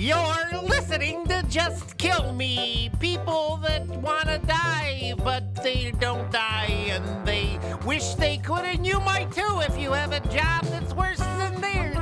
You're 0.00 0.62
listening 0.62 1.26
to 1.26 1.42
Just 1.46 1.98
Kill 1.98 2.32
Me. 2.32 2.90
People 3.00 3.60
that 3.62 3.86
want 3.86 4.28
to 4.28 4.38
die, 4.46 5.12
but 5.22 5.54
they 5.56 5.90
don't 6.00 6.32
die, 6.32 6.86
and 6.88 7.26
they 7.26 7.58
wish 7.84 8.14
they 8.14 8.38
could, 8.38 8.64
and 8.64 8.86
you 8.86 8.98
might 9.00 9.30
too 9.30 9.60
if 9.60 9.78
you 9.78 9.92
have 9.92 10.12
a 10.12 10.20
job 10.28 10.64
that's 10.64 10.94
worse 10.94 11.18
than 11.18 11.60
theirs. 11.60 11.99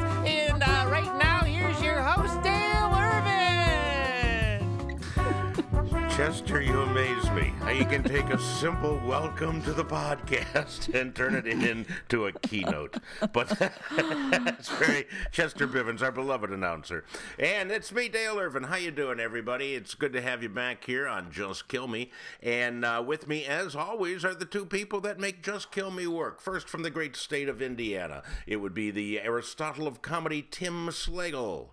Chester, 6.19 6.61
you 6.61 6.81
amaze 6.81 7.31
me. 7.31 7.53
How 7.61 7.71
you 7.71 7.85
can 7.85 8.03
take 8.03 8.29
a 8.31 8.41
simple 8.41 9.01
welcome 9.07 9.63
to 9.63 9.73
the 9.73 9.85
podcast 9.85 10.93
and 11.01 11.15
turn 11.15 11.37
it 11.37 11.47
into 11.47 12.27
a 12.27 12.33
keynote. 12.33 12.97
But 13.33 13.49
that's 13.97 14.69
very 14.69 15.07
Chester 15.31 15.69
Bivens, 15.69 16.03
our 16.03 16.11
beloved 16.11 16.51
announcer. 16.51 17.05
And 17.39 17.71
it's 17.71 17.93
me, 17.93 18.09
Dale 18.09 18.37
Irvin. 18.37 18.65
How 18.65 18.75
you 18.75 18.91
doing, 18.91 19.21
everybody? 19.21 19.75
It's 19.75 19.95
good 19.95 20.13
to 20.15 20.21
have 20.21 20.43
you 20.43 20.49
back 20.49 20.83
here 20.83 21.07
on 21.07 21.31
Just 21.31 21.69
Kill 21.69 21.87
Me. 21.87 22.11
And 22.43 22.85
uh, 22.85 23.01
with 23.07 23.29
me, 23.29 23.45
as 23.45 23.77
always, 23.77 24.25
are 24.25 24.35
the 24.35 24.45
two 24.45 24.67
people 24.67 25.01
that 25.03 25.21
make 25.21 25.41
Just 25.45 25.71
Kill 25.71 25.93
Me 25.93 26.09
work. 26.09 26.41
First, 26.41 26.69
from 26.69 26.83
the 26.83 26.91
great 26.91 27.15
state 27.15 27.49
of 27.49 27.63
Indiana, 27.63 28.25
it 28.45 28.57
would 28.57 28.75
be 28.75 28.91
the 28.91 29.21
Aristotle 29.21 29.87
of 29.87 30.03
comedy, 30.03 30.43
Tim 30.43 30.89
Slagle. 30.89 31.69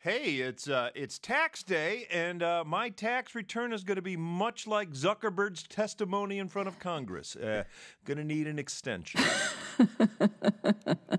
Hey, 0.00 0.36
it's 0.36 0.68
uh, 0.68 0.90
it's 0.94 1.18
tax 1.18 1.64
day, 1.64 2.06
and 2.12 2.40
uh, 2.40 2.62
my 2.64 2.88
tax 2.88 3.34
return 3.34 3.72
is 3.72 3.82
going 3.82 3.96
to 3.96 4.02
be 4.02 4.16
much 4.16 4.64
like 4.66 4.92
Zuckerberg's 4.92 5.64
testimony 5.64 6.38
in 6.38 6.46
front 6.46 6.68
of 6.68 6.78
Congress. 6.78 7.34
Uh, 7.34 7.64
going 8.04 8.18
to 8.18 8.24
need 8.24 8.46
an 8.46 8.60
extension. 8.60 9.20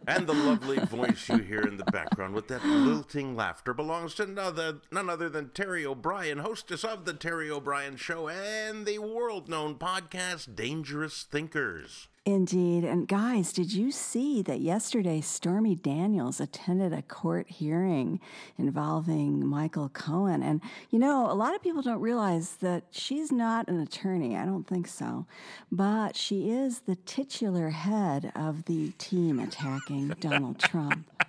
And 0.07 0.25
the 0.25 0.33
lovely 0.33 0.79
voice 0.79 1.29
you 1.29 1.37
hear 1.37 1.61
in 1.61 1.77
the 1.77 1.85
background 1.85 2.33
with 2.33 2.47
that 2.47 2.65
lilting 2.65 3.35
laughter 3.35 3.75
belongs 3.75 4.15
to 4.15 4.25
none 4.25 4.39
other, 4.43 4.81
none 4.91 5.09
other 5.09 5.29
than 5.29 5.49
Terry 5.49 5.85
O'Brien, 5.85 6.39
hostess 6.39 6.83
of 6.83 7.05
The 7.05 7.13
Terry 7.13 7.51
O'Brien 7.51 7.95
Show 7.95 8.27
and 8.27 8.87
the 8.87 8.97
world 8.97 9.47
known 9.47 9.75
podcast 9.75 10.55
Dangerous 10.55 11.23
Thinkers. 11.23 12.08
Indeed. 12.25 12.83
And 12.83 13.07
guys, 13.07 13.53
did 13.53 13.73
you 13.73 13.91
see 13.91 14.41
that 14.43 14.59
yesterday 14.59 15.21
Stormy 15.21 15.73
Daniels 15.75 16.39
attended 16.39 16.93
a 16.93 17.01
court 17.01 17.49
hearing 17.49 18.19
involving 18.57 19.45
Michael 19.45 19.89
Cohen? 19.89 20.43
And, 20.43 20.61
you 20.91 20.99
know, 20.99 21.31
a 21.31 21.33
lot 21.33 21.55
of 21.55 21.63
people 21.63 21.81
don't 21.81 22.01
realize 22.01 22.57
that 22.57 22.83
she's 22.91 23.31
not 23.31 23.67
an 23.67 23.79
attorney. 23.79 24.35
I 24.35 24.45
don't 24.45 24.67
think 24.67 24.87
so. 24.87 25.25
But 25.71 26.15
she 26.15 26.51
is 26.51 26.81
the 26.81 26.95
titular 26.97 27.69
head 27.69 28.31
of 28.35 28.65
the 28.65 28.91
team 28.97 29.39
attacking 29.39 30.09
Donald 30.19 30.59
Trump. 30.59 31.09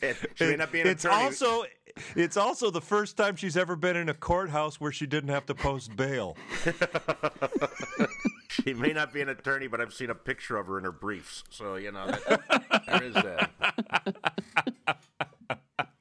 And 0.00 0.16
she 0.36 0.44
may 0.44 0.54
not 0.56 0.70
be 0.70 0.80
an 0.80 0.86
it's 0.86 1.04
attorney. 1.04 1.24
also 1.24 1.64
it's 2.16 2.36
also 2.36 2.70
the 2.70 2.80
first 2.80 3.16
time 3.16 3.36
she's 3.36 3.56
ever 3.56 3.76
been 3.76 3.96
in 3.96 4.08
a 4.08 4.14
courthouse 4.14 4.80
where 4.80 4.92
she 4.92 5.06
didn't 5.06 5.30
have 5.30 5.46
to 5.46 5.54
post 5.54 5.96
bail. 5.96 6.36
She 8.64 8.74
may 8.74 8.92
not 8.92 9.12
be 9.12 9.20
an 9.20 9.28
attorney, 9.28 9.66
but 9.66 9.80
I've 9.80 9.92
seen 9.92 10.10
a 10.10 10.14
picture 10.14 10.56
of 10.56 10.66
her 10.66 10.78
in 10.78 10.84
her 10.84 10.92
briefs. 10.92 11.44
So, 11.50 11.76
you 11.76 11.92
know, 11.92 12.06
that, 12.06 12.82
there 12.86 13.02
is 13.04 13.14
that. 13.14 13.50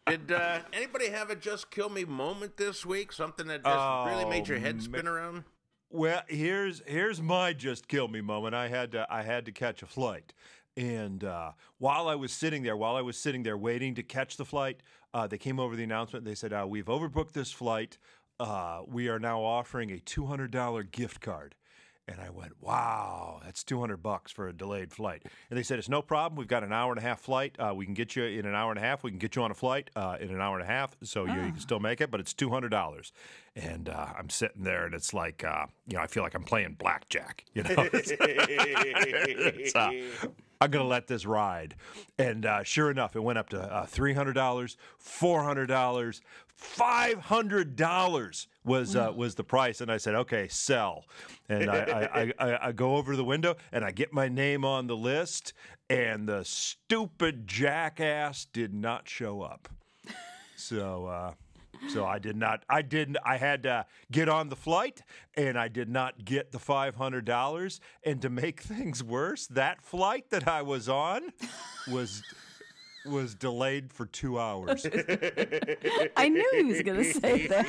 Did 0.08 0.32
uh, 0.32 0.60
anybody 0.74 1.10
have 1.10 1.30
a 1.30 1.36
just 1.36 1.70
kill 1.70 1.90
me 1.90 2.06
moment 2.06 2.58
this 2.58 2.86
week? 2.86 3.12
Something 3.12 3.48
that 3.48 3.64
just 3.64 4.08
really 4.08 4.26
made 4.26 4.48
your 4.48 4.60
head 4.60 4.78
Oh, 4.80 4.84
spin 4.84 5.08
around? 5.08 5.44
Well, 5.90 6.22
here's 6.28 6.82
here's 6.86 7.22
my 7.22 7.54
just 7.54 7.88
kill 7.88 8.08
me 8.08 8.22
moment. 8.22 8.56
I 8.56 8.70
had 8.70 8.92
to 8.94 9.06
I 9.10 9.22
had 9.22 9.46
to 9.46 9.52
catch 9.52 9.82
a 9.82 9.86
flight, 9.86 10.34
and 10.78 11.24
uh, 11.24 11.52
while 11.80 12.08
I 12.08 12.16
was 12.16 12.32
sitting 12.32 12.62
there, 12.62 12.78
while 12.78 12.96
I 12.96 13.02
was 13.02 13.18
sitting 13.18 13.42
there 13.44 13.58
waiting 13.58 13.96
to 13.96 14.04
catch 14.04 14.38
the 14.38 14.46
flight, 14.46 14.82
uh, 15.14 15.26
they 15.26 15.40
came 15.40 15.60
over 15.60 15.76
the 15.76 15.84
announcement. 15.84 16.24
They 16.24 16.36
said, 16.36 16.54
uh, 16.54 16.66
"We've 16.70 16.86
overbooked 16.86 17.34
this 17.34 17.52
flight. 17.52 17.98
Uh, 18.40 18.84
we 18.86 19.10
are 19.10 19.18
now 19.20 19.42
offering 19.42 19.92
a 19.92 20.00
two 20.00 20.28
hundred 20.28 20.52
dollar 20.52 20.84
gift 20.84 21.20
card." 21.20 21.56
And 22.10 22.22
I 22.22 22.30
went, 22.30 22.54
wow, 22.62 23.42
that's 23.44 23.64
200 23.66 23.98
bucks 24.02 24.32
for 24.32 24.48
a 24.48 24.54
delayed 24.54 24.94
flight. 24.94 25.24
And 25.50 25.58
they 25.58 25.64
said, 25.64 25.78
it's 25.78 25.90
no 25.90 26.02
problem. 26.02 26.38
We've 26.38 26.48
got 26.48 26.64
an 26.64 26.72
hour 26.72 26.92
and 26.92 27.00
a 27.00 27.02
half 27.02 27.20
flight. 27.20 27.56
Uh, 27.60 27.74
we 27.76 27.84
can 27.84 27.94
get 27.94 28.16
you 28.16 28.24
in 28.24 28.46
an 28.46 28.56
hour 28.56 28.72
and 28.72 28.80
a 28.80 28.82
half. 28.82 29.04
We 29.04 29.12
can 29.12 29.20
get 29.20 29.36
you 29.36 29.42
on 29.42 29.52
a 29.52 29.54
flight 29.54 29.90
uh, 29.96 30.16
in 30.20 30.30
an 30.30 30.40
hour 30.40 30.58
and 30.58 30.64
a 30.64 30.72
half. 30.72 30.96
So 31.04 31.26
you, 31.26 31.34
you 31.34 31.52
can 31.52 31.60
still 31.60 31.80
make 31.82 32.00
it, 32.00 32.10
but 32.10 32.22
it's 32.22 32.34
$200. 32.34 33.12
And 33.56 33.90
uh, 33.90 34.08
I'm 34.18 34.30
sitting 34.30 34.64
there 34.64 34.86
and 34.86 34.96
it's 34.96 35.14
like, 35.14 35.44
uh, 35.44 35.66
you 35.86 35.98
know, 35.98 36.04
I 36.04 36.08
feel 36.08 36.24
like 36.24 36.34
I'm 36.34 36.44
playing 36.44 36.76
blackjack, 36.80 37.44
you 37.54 37.64
know? 37.64 37.90
Uh, 39.76 39.92
I'm 40.60 40.72
going 40.72 40.84
to 40.84 40.90
let 40.90 41.08
this 41.08 41.26
ride. 41.26 41.76
And 42.18 42.46
uh, 42.46 42.64
sure 42.64 42.90
enough, 42.90 43.16
it 43.16 43.24
went 43.24 43.38
up 43.38 43.50
to 43.50 43.62
uh, 43.62 43.86
$300, 43.86 44.34
$400, 45.04 46.22
$500 46.60 48.48
was 48.68 48.96
uh, 48.96 49.12
was 49.16 49.36
the 49.36 49.44
price. 49.44 49.82
And 49.82 49.92
I 49.92 49.98
said, 49.98 50.14
okay, 50.14 50.48
sell. 50.48 51.06
And 51.50 51.70
I, 51.70 52.34
I, 52.40 52.46
I, 52.46 52.68
I, 52.68 52.72
go 52.74 52.98
over 52.98 53.14
to 53.14 53.18
the 53.18 53.24
window 53.24 53.56
and 53.72 53.86
I 53.86 53.92
get 53.92 54.14
my 54.14 54.28
name 54.28 54.66
on 54.66 54.88
the 54.88 54.98
list. 54.98 55.54
And 55.90 56.28
the 56.28 56.44
stupid 56.44 57.48
jackass 57.48 58.46
did 58.46 58.74
not 58.74 59.08
show 59.08 59.42
up. 59.42 59.70
So, 60.58 61.06
uh, 61.06 61.34
so 61.90 62.06
I 62.06 62.20
did 62.20 62.36
not. 62.36 62.64
I 62.70 62.82
didn't. 62.82 63.18
I 63.24 63.38
had 63.38 63.64
to 63.64 63.86
get 64.12 64.28
on 64.28 64.50
the 64.50 64.56
flight, 64.56 65.04
and 65.36 65.58
I 65.58 65.68
did 65.68 65.90
not 65.90 66.26
get 66.26 66.52
the 66.52 66.60
five 66.60 66.96
hundred 66.96 67.26
dollars. 67.26 67.80
And 68.04 68.22
to 68.22 68.30
make 68.30 68.62
things 68.64 69.04
worse, 69.04 69.48
that 69.48 69.82
flight 69.82 70.30
that 70.32 70.48
I 70.48 70.64
was 70.64 70.90
on 70.90 71.32
was 71.88 72.24
was 73.08 73.36
delayed 73.36 73.92
for 73.92 74.06
two 74.06 74.40
hours. 74.40 74.86
I 76.18 76.30
knew 76.30 76.50
he 76.56 76.64
was 76.64 76.82
going 76.82 77.04
to 77.04 77.14
say 77.14 77.48
that. 77.48 77.68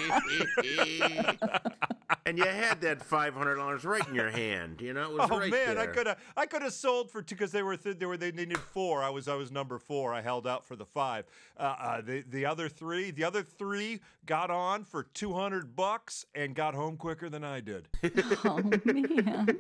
and 2.26 2.38
you 2.38 2.44
had 2.44 2.81
that 2.82 3.03
five 3.03 3.34
hundred 3.34 3.56
dollars 3.56 3.84
right 3.84 4.06
in 4.06 4.15
your 4.15 4.31
hand. 4.31 4.81
You 4.81 4.93
know, 4.93 5.03
it 5.04 5.12
was 5.19 5.28
Oh 5.31 5.38
right 5.38 5.50
man, 5.50 5.78
I 5.78 5.87
could 5.87 6.06
have 6.06 6.19
I 6.37 6.47
could 6.47 6.62
have 6.62 6.72
sold 6.72 7.10
for 7.10 7.22
two 7.22 7.34
because 7.34 7.53
they 7.53 7.62
were 7.62 7.77
th- 7.77 7.98
they 7.98 8.06
were 8.06 8.16
they 8.16 8.32
needed 8.32 8.59
four. 8.59 9.03
I 9.03 9.10
was 9.10 9.28
I 9.28 9.34
was 9.34 9.50
number 9.50 9.78
four. 9.78 10.12
I 10.12 10.21
held 10.21 10.47
out 10.47 10.65
for 10.66 10.77
the 10.77 10.84
five. 10.84 11.25
Uh, 11.59 11.62
uh, 11.62 12.00
the 12.00 12.22
the 12.28 12.47
other 12.47 12.69
three 12.69 13.10
the 13.10 13.25
other 13.25 13.43
three 13.43 14.00
got 14.27 14.50
on 14.50 14.84
for 14.84 15.04
two 15.04 15.32
hundred 15.32 15.75
bucks 15.75 16.27
and 16.34 16.54
got 16.54 16.75
home 16.75 16.97
quicker 16.97 17.28
than 17.28 17.44
I 17.44 17.60
did. 17.60 17.88
Oh, 18.44 18.62
man. 18.84 19.59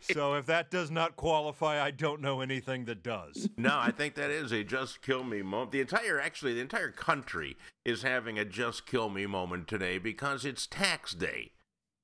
So 0.00 0.34
if 0.34 0.46
that 0.46 0.70
does 0.70 0.90
not 0.90 1.16
qualify, 1.16 1.82
I 1.82 1.90
don't 1.90 2.20
know 2.20 2.40
anything 2.40 2.84
that 2.86 3.02
does. 3.02 3.48
No, 3.56 3.78
I 3.78 3.90
think 3.90 4.14
that 4.14 4.30
is 4.30 4.52
a 4.52 4.64
just 4.64 5.02
kill 5.02 5.24
me 5.24 5.42
moment. 5.42 5.72
The 5.72 5.80
entire, 5.80 6.20
actually, 6.20 6.54
the 6.54 6.60
entire 6.60 6.90
country 6.90 7.56
is 7.84 8.02
having 8.02 8.38
a 8.38 8.44
just 8.44 8.86
kill 8.86 9.08
me 9.08 9.26
moment 9.26 9.68
today 9.68 9.98
because 9.98 10.44
it's 10.44 10.66
tax 10.66 11.14
day. 11.14 11.52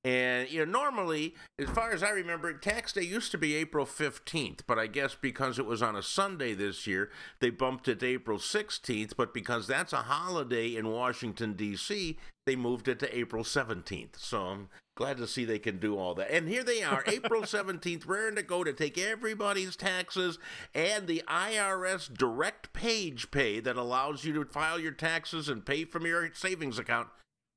And, 0.09 0.49
you 0.49 0.65
know, 0.65 0.71
normally, 0.71 1.35
as 1.59 1.69
far 1.69 1.91
as 1.91 2.01
I 2.01 2.09
remember, 2.09 2.51
tax 2.53 2.93
day 2.93 3.03
used 3.03 3.29
to 3.29 3.37
be 3.37 3.53
April 3.53 3.85
15th, 3.85 4.61
but 4.65 4.79
I 4.79 4.87
guess 4.87 5.13
because 5.13 5.59
it 5.59 5.67
was 5.67 5.83
on 5.83 5.95
a 5.95 6.01
Sunday 6.01 6.55
this 6.55 6.87
year, 6.87 7.11
they 7.41 7.51
bumped 7.51 7.87
it 7.87 7.99
to 7.99 8.07
April 8.07 8.39
16th. 8.39 9.15
But 9.15 9.35
because 9.35 9.67
that's 9.67 9.93
a 9.93 9.97
holiday 9.97 10.75
in 10.75 10.89
Washington, 10.89 11.53
D.C., 11.53 12.17
they 12.47 12.55
moved 12.55 12.87
it 12.87 12.97
to 13.01 13.15
April 13.15 13.43
17th. 13.43 14.17
So 14.17 14.41
I'm 14.41 14.69
glad 14.97 15.17
to 15.17 15.27
see 15.27 15.45
they 15.45 15.59
can 15.59 15.77
do 15.77 15.95
all 15.95 16.15
that. 16.15 16.31
And 16.31 16.49
here 16.49 16.63
they 16.63 16.81
are, 16.81 17.03
April 17.05 17.41
17th, 17.43 18.07
raring 18.07 18.35
to 18.37 18.41
go 18.41 18.63
to 18.63 18.73
take 18.73 18.97
everybody's 18.97 19.75
taxes 19.75 20.39
and 20.73 21.05
the 21.05 21.21
IRS 21.27 22.11
direct 22.11 22.73
page 22.73 23.29
pay 23.29 23.59
that 23.59 23.75
allows 23.75 24.23
you 24.23 24.33
to 24.33 24.45
file 24.45 24.79
your 24.79 24.91
taxes 24.91 25.47
and 25.47 25.67
pay 25.67 25.85
from 25.85 26.07
your 26.07 26.33
savings 26.33 26.79
account 26.79 27.09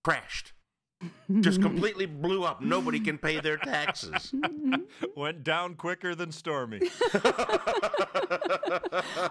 crashed. 0.04 0.52
Just 1.40 1.60
completely 1.68 2.06
blew 2.06 2.44
up. 2.44 2.60
Nobody 2.60 3.00
can 3.00 3.18
pay 3.18 3.40
their 3.40 3.56
taxes. 3.56 4.34
Went 5.16 5.44
down 5.44 5.74
quicker 5.74 6.14
than 6.14 6.32
Stormy. 6.32 6.80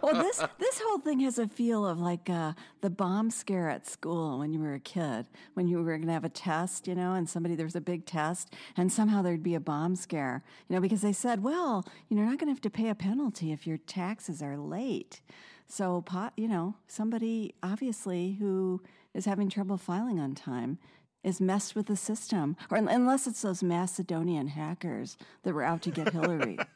Well, 0.01 0.15
this 0.15 0.43
this 0.59 0.81
whole 0.83 0.99
thing 0.99 1.19
has 1.21 1.37
a 1.39 1.47
feel 1.47 1.85
of 1.85 1.99
like 1.99 2.29
uh, 2.29 2.53
the 2.81 2.89
bomb 2.89 3.29
scare 3.31 3.69
at 3.69 3.87
school 3.87 4.39
when 4.39 4.53
you 4.53 4.59
were 4.59 4.73
a 4.73 4.79
kid, 4.79 5.25
when 5.53 5.67
you 5.67 5.77
were 5.77 5.83
going 5.83 6.07
to 6.07 6.13
have 6.13 6.23
a 6.23 6.29
test, 6.29 6.87
you 6.87 6.95
know, 6.95 7.13
and 7.13 7.29
somebody 7.29 7.55
there 7.55 7.65
was 7.65 7.75
a 7.75 7.81
big 7.81 8.05
test, 8.05 8.53
and 8.77 8.91
somehow 8.91 9.21
there'd 9.21 9.43
be 9.43 9.55
a 9.55 9.59
bomb 9.59 9.95
scare, 9.95 10.43
you 10.67 10.75
know, 10.75 10.81
because 10.81 11.01
they 11.01 11.13
said, 11.13 11.43
well, 11.43 11.85
you 12.09 12.15
know, 12.15 12.21
you're 12.21 12.29
not 12.29 12.39
going 12.39 12.47
to 12.47 12.53
have 12.53 12.61
to 12.61 12.69
pay 12.69 12.89
a 12.89 12.95
penalty 12.95 13.51
if 13.51 13.65
your 13.65 13.77
taxes 13.77 14.41
are 14.41 14.57
late. 14.57 15.21
So, 15.67 16.01
po- 16.01 16.31
you 16.35 16.47
know, 16.47 16.75
somebody 16.87 17.55
obviously 17.63 18.33
who 18.39 18.81
is 19.13 19.25
having 19.25 19.49
trouble 19.49 19.77
filing 19.77 20.19
on 20.19 20.35
time 20.35 20.77
is 21.23 21.39
messed 21.41 21.75
with 21.75 21.87
the 21.87 21.95
system, 21.95 22.57
or 22.69 22.77
unless 22.77 23.27
it's 23.27 23.41
those 23.41 23.61
Macedonian 23.63 24.47
hackers 24.47 25.17
that 25.43 25.53
were 25.53 25.63
out 25.63 25.81
to 25.83 25.91
get 25.91 26.13
Hillary. 26.13 26.57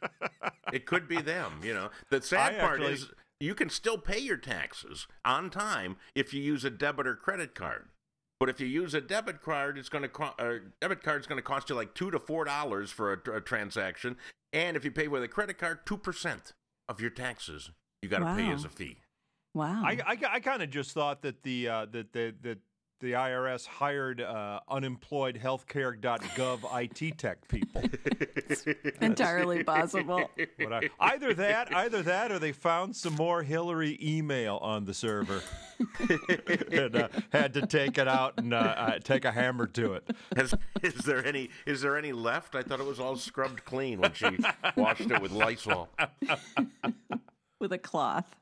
It 0.74 0.88
could 0.88 1.08
be 1.08 1.22
them, 1.22 1.62
you 1.64 1.74
know. 1.74 1.90
The 2.10 2.22
sad 2.22 2.56
I 2.56 2.60
part 2.60 2.80
actually- 2.82 2.94
is 2.94 3.12
you 3.40 3.54
can 3.54 3.70
still 3.70 4.00
pay 4.00 4.18
your 4.18 4.36
taxes 4.36 5.08
on 5.24 5.52
time 5.52 5.96
if 6.16 6.34
you 6.34 6.42
use 6.42 6.66
a 6.66 6.72
debit 6.72 7.06
or 7.06 7.16
credit 7.16 7.54
card. 7.54 7.86
But 8.40 8.50
if 8.50 8.60
you 8.60 8.68
use 8.68 8.94
a 8.96 9.00
debit 9.00 9.42
card, 9.42 9.78
it's 9.78 9.90
going 9.90 10.02
to 10.02 10.10
co- 10.10 10.34
uh, 10.40 10.56
debit 10.82 11.04
card 11.04 11.22
is 11.22 11.28
going 11.28 11.38
to 11.38 11.44
cost 11.44 11.70
you 11.70 11.76
like 11.76 11.94
two 11.94 12.10
to 12.12 12.20
four 12.20 12.46
dollars 12.46 12.92
for 12.92 13.14
a, 13.14 13.38
a 13.38 13.42
transaction, 13.42 14.18
and 14.52 14.76
if 14.76 14.84
you 14.84 14.92
pay 14.92 15.08
with 15.08 15.24
a 15.24 15.28
credit 15.28 15.60
card, 15.60 15.86
two 15.86 15.98
percent 15.98 16.54
of 16.90 17.00
your 17.00 17.12
taxes 17.12 17.70
you 18.02 18.10
got 18.10 18.20
to 18.20 18.36
pay 18.36 18.52
as 18.52 18.66
a 18.66 18.70
fee. 18.70 18.98
Wow. 19.54 19.84
I, 19.86 20.00
I, 20.06 20.18
I 20.34 20.40
kind 20.42 20.62
of 20.62 20.70
just 20.70 20.92
thought 20.92 21.22
that 21.22 21.44
the 21.44 21.68
uh, 21.70 21.86
that 21.92 22.12
the 22.12 22.34
that 22.42 22.58
the 23.00 23.12
IRS 23.12 23.66
hired 23.66 24.22
uh, 24.22 24.62
unemployed 24.70 25.40
healthcare.gov 25.42 27.00
IT 27.02 27.18
tech 27.18 27.48
people. 27.48 27.84
Entirely 29.02 29.64
possible. 29.64 30.30
But 30.58 30.74
I, 30.74 30.90
either 31.00 31.34
that, 31.34 31.74
either 31.76 32.02
that, 32.04 32.32
or 32.32 32.40
they 32.40 32.52
found 32.52 32.96
some 32.96 33.14
more 33.16 33.44
Hillary 33.44 34.00
email 34.02 34.58
on 34.58 34.86
the 34.86 34.94
server 34.94 35.42
and 36.72 36.96
uh, 36.96 37.08
had 37.32 37.54
to 37.56 37.68
take 37.68 37.98
it 37.98 38.08
out 38.08 38.36
and 38.38 38.54
uh, 38.54 38.58
uh, 38.58 39.00
take 39.00 39.26
a 39.26 39.32
hammer 39.32 39.68
to 39.68 39.94
it. 39.94 40.10
Has, 40.36 40.54
is 40.82 40.96
there 41.06 41.26
any 41.26 41.50
is 41.66 41.82
there 41.82 41.98
any 41.98 42.14
left? 42.14 42.56
I 42.56 42.62
thought 42.62 42.80
it 42.80 42.86
was 42.86 43.00
all 43.00 43.18
scrubbed 43.18 43.66
clean 43.66 44.00
when 44.00 44.14
she 44.14 44.38
washed 44.76 45.12
it 45.12 45.22
with 45.22 45.32
Lysol. 45.32 45.90
With 47.60 47.74
a 47.74 47.78
cloth. 47.78 48.36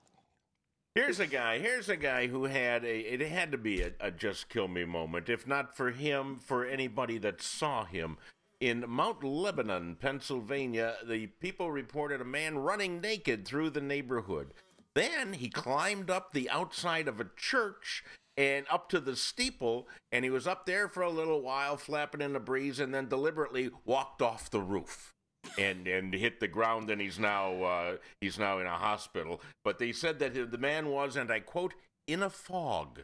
Here's 0.95 1.19
a 1.19 1.25
guy. 1.25 1.57
Here's 1.57 1.89
a 1.89 1.97
guy 1.97 2.27
who 2.27 2.43
had 2.43 2.85
a. 2.85 2.99
It 3.13 3.21
had 3.21 3.51
to 3.51 3.57
be 3.57 3.81
a, 3.81 3.93
a 3.99 4.11
just 4.11 4.47
kill 4.47 4.67
me 4.67 4.85
moment. 4.85 5.27
If 5.27 5.47
not 5.47 5.75
for 5.75 5.89
him, 5.89 6.37
for 6.37 6.65
anybody 6.65 7.17
that 7.17 7.41
saw 7.41 7.85
him. 7.85 8.17
In 8.59 8.85
Mount 8.87 9.23
Lebanon, 9.23 9.97
Pennsylvania, 9.99 10.95
the 11.03 11.27
people 11.27 11.71
reported 11.71 12.21
a 12.21 12.25
man 12.25 12.59
running 12.59 13.01
naked 13.01 13.45
through 13.45 13.71
the 13.71 13.81
neighborhood. 13.81 14.53
Then 14.93 15.33
he 15.33 15.49
climbed 15.49 16.11
up 16.11 16.31
the 16.31 16.49
outside 16.49 17.07
of 17.07 17.19
a 17.19 17.29
church 17.35 18.03
and 18.37 18.67
up 18.69 18.87
to 18.89 18.99
the 18.99 19.15
steeple, 19.15 19.87
and 20.11 20.23
he 20.23 20.29
was 20.29 20.45
up 20.45 20.65
there 20.67 20.87
for 20.87 21.01
a 21.01 21.09
little 21.09 21.41
while, 21.41 21.75
flapping 21.75 22.21
in 22.21 22.33
the 22.33 22.39
breeze, 22.39 22.79
and 22.79 22.93
then 22.93 23.09
deliberately 23.09 23.71
walked 23.83 24.21
off 24.21 24.49
the 24.49 24.61
roof 24.61 25.13
and 25.57 25.87
and 25.87 26.13
hit 26.13 26.39
the 26.39 26.47
ground 26.47 26.89
and 26.89 27.01
he's 27.01 27.19
now 27.19 27.61
uh, 27.63 27.97
he's 28.21 28.39
now 28.39 28.59
in 28.59 28.65
a 28.65 28.77
hospital 28.77 29.41
but 29.63 29.77
they 29.79 29.91
said 29.91 30.19
that 30.19 30.51
the 30.51 30.57
man 30.57 30.87
was 30.87 31.15
and 31.15 31.31
i 31.31 31.39
quote 31.39 31.73
in 32.07 32.23
a 32.23 32.29
fog 32.29 33.01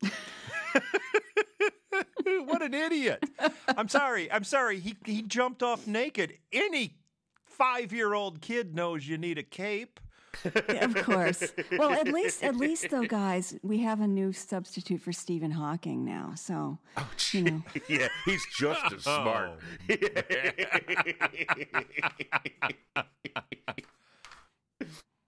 what 2.44 2.62
an 2.62 2.74
idiot! 2.74 3.22
I'm 3.68 3.88
sorry. 3.88 4.30
I'm 4.30 4.44
sorry. 4.44 4.80
He 4.80 4.96
he 5.04 5.22
jumped 5.22 5.62
off 5.62 5.86
naked. 5.86 6.34
Any 6.52 6.96
five 7.44 7.92
year 7.92 8.14
old 8.14 8.40
kid 8.40 8.74
knows 8.74 9.06
you 9.06 9.18
need 9.18 9.38
a 9.38 9.42
cape. 9.42 10.00
Yeah, 10.44 10.84
of 10.84 10.94
course. 10.96 11.52
Well, 11.76 11.90
at 11.90 12.08
least, 12.08 12.42
at 12.42 12.56
least 12.56 12.90
though, 12.90 13.02
guys, 13.20 13.54
we 13.62 13.78
have 13.78 14.00
a 14.00 14.06
new 14.06 14.32
substitute 14.32 15.00
for 15.00 15.12
Stephen 15.12 15.50
Hawking 15.50 16.04
now. 16.04 16.32
So, 16.36 16.78
you 17.32 17.42
know, 17.42 17.62
yeah 17.88 18.08
he's 18.24 18.44
just 18.56 18.92
as 18.92 19.02
smart 19.02 19.52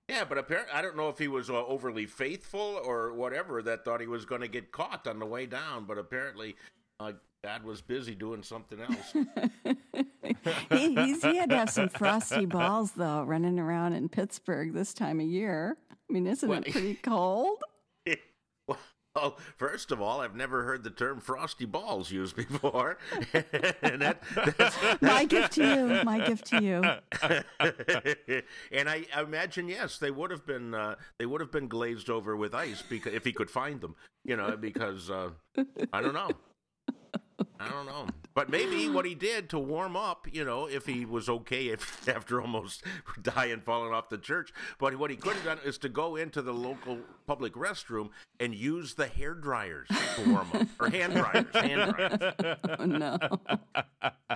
yeah 0.08 0.24
but 0.28 0.38
apparently 0.38 0.72
i 0.72 0.82
don't 0.82 0.96
know 0.96 1.08
if 1.08 1.18
he 1.18 1.28
was 1.28 1.50
uh, 1.50 1.64
overly 1.66 2.06
faithful 2.06 2.80
or 2.84 3.12
whatever 3.12 3.62
that 3.62 3.84
thought 3.84 4.00
he 4.00 4.06
was 4.06 4.24
going 4.24 4.40
to 4.40 4.48
get 4.48 4.72
caught 4.72 5.06
on 5.06 5.18
the 5.18 5.26
way 5.26 5.46
down 5.46 5.84
but 5.84 5.98
apparently 5.98 6.56
uh, 7.00 7.12
god 7.44 7.62
was 7.64 7.80
busy 7.80 8.14
doing 8.14 8.42
something 8.42 8.80
else 8.80 9.14
he, 10.70 10.94
he's, 10.94 11.22
he 11.22 11.36
had 11.36 11.50
to 11.50 11.56
have 11.56 11.70
some 11.70 11.88
frosty 11.88 12.46
balls 12.46 12.92
though, 12.92 13.22
running 13.24 13.58
around 13.58 13.92
in 13.94 14.08
Pittsburgh 14.08 14.72
this 14.72 14.94
time 14.94 15.20
of 15.20 15.26
year. 15.26 15.76
I 15.90 16.12
mean, 16.12 16.26
isn't 16.26 16.48
Well, 16.48 16.60
it 16.60 16.72
pretty 16.72 16.94
cold? 16.94 17.58
Well, 19.16 19.38
first 19.56 19.90
of 19.90 20.00
all, 20.00 20.20
I've 20.20 20.36
never 20.36 20.62
heard 20.62 20.84
the 20.84 20.90
term 20.90 21.20
frosty 21.20 21.64
balls 21.64 22.12
used 22.12 22.36
before. 22.36 22.96
and 23.82 24.00
that, 24.00 24.22
that's, 24.56 25.02
My 25.02 25.24
gift 25.24 25.54
to 25.54 25.64
you. 25.64 26.04
My 26.04 26.24
gift 26.24 26.46
to 26.46 26.62
you. 26.62 26.80
and 28.70 28.88
I 28.88 29.04
imagine 29.20 29.68
yes, 29.68 29.98
they 29.98 30.12
would 30.12 30.30
have 30.30 30.46
been 30.46 30.74
uh, 30.74 30.94
they 31.18 31.26
would 31.26 31.40
have 31.40 31.50
been 31.50 31.66
glazed 31.66 32.08
over 32.08 32.36
with 32.36 32.54
ice 32.54 32.82
because 32.88 33.12
if 33.12 33.24
he 33.24 33.32
could 33.32 33.50
find 33.50 33.80
them, 33.80 33.96
you 34.24 34.36
know, 34.36 34.56
because 34.56 35.10
uh, 35.10 35.30
I 35.92 36.00
don't 36.00 36.14
know. 36.14 36.30
I 37.60 37.68
don't 37.68 37.84
know. 37.84 38.06
But 38.32 38.48
maybe 38.48 38.88
what 38.88 39.04
he 39.04 39.14
did 39.14 39.50
to 39.50 39.58
warm 39.58 39.94
up, 39.94 40.26
you 40.32 40.44
know, 40.44 40.66
if 40.66 40.86
he 40.86 41.04
was 41.04 41.28
okay 41.28 41.68
if, 41.68 42.08
after 42.14 42.40
almost 42.40 42.82
dying 43.22 43.60
falling 43.60 43.92
off 43.92 44.08
the 44.08 44.18
church. 44.18 44.52
But 44.78 44.96
what 44.96 45.10
he 45.10 45.16
could 45.16 45.34
have 45.34 45.44
done 45.44 45.58
is 45.64 45.76
to 45.78 45.90
go 45.90 46.16
into 46.16 46.40
the 46.40 46.54
local 46.54 46.98
public 47.26 47.52
restroom 47.52 48.10
and 48.38 48.54
use 48.54 48.94
the 48.94 49.06
hair 49.06 49.34
dryers 49.34 49.88
to 49.88 50.30
warm 50.30 50.48
up. 50.54 50.66
Or 50.80 50.88
hand 50.88 51.12
dryers. 51.12 51.46
Hand 51.52 51.94
dryers. 51.94 52.56
Oh, 52.78 52.84
no. 52.84 53.18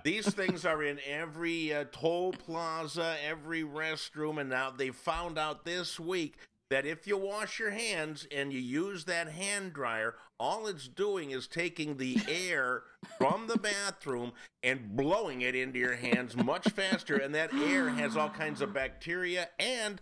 These 0.04 0.34
things 0.34 0.66
are 0.66 0.82
in 0.82 0.98
every 1.06 1.72
uh, 1.72 1.84
toll 1.92 2.32
plaza, 2.32 3.16
every 3.26 3.62
restroom, 3.62 4.38
and 4.38 4.50
now 4.50 4.70
they 4.70 4.90
found 4.90 5.38
out 5.38 5.64
this 5.64 5.98
week 5.98 6.36
that 6.74 6.84
if 6.84 7.06
you 7.06 7.16
wash 7.16 7.60
your 7.60 7.70
hands 7.70 8.26
and 8.34 8.52
you 8.52 8.58
use 8.58 9.04
that 9.04 9.28
hand 9.28 9.72
dryer, 9.72 10.16
all 10.40 10.66
it's 10.66 10.88
doing 10.88 11.30
is 11.30 11.46
taking 11.46 11.98
the 11.98 12.18
air 12.28 12.82
from 13.16 13.46
the 13.46 13.56
bathroom 13.56 14.32
and 14.64 14.96
blowing 14.96 15.40
it 15.42 15.54
into 15.54 15.78
your 15.78 15.94
hands 15.94 16.36
much 16.36 16.66
faster, 16.70 17.14
and 17.14 17.32
that 17.32 17.54
air 17.54 17.90
has 17.90 18.16
all 18.16 18.28
kinds 18.28 18.60
of 18.60 18.74
bacteria 18.74 19.50
and 19.60 20.00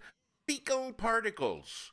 fecal 0.49 0.95
particles. 0.95 1.93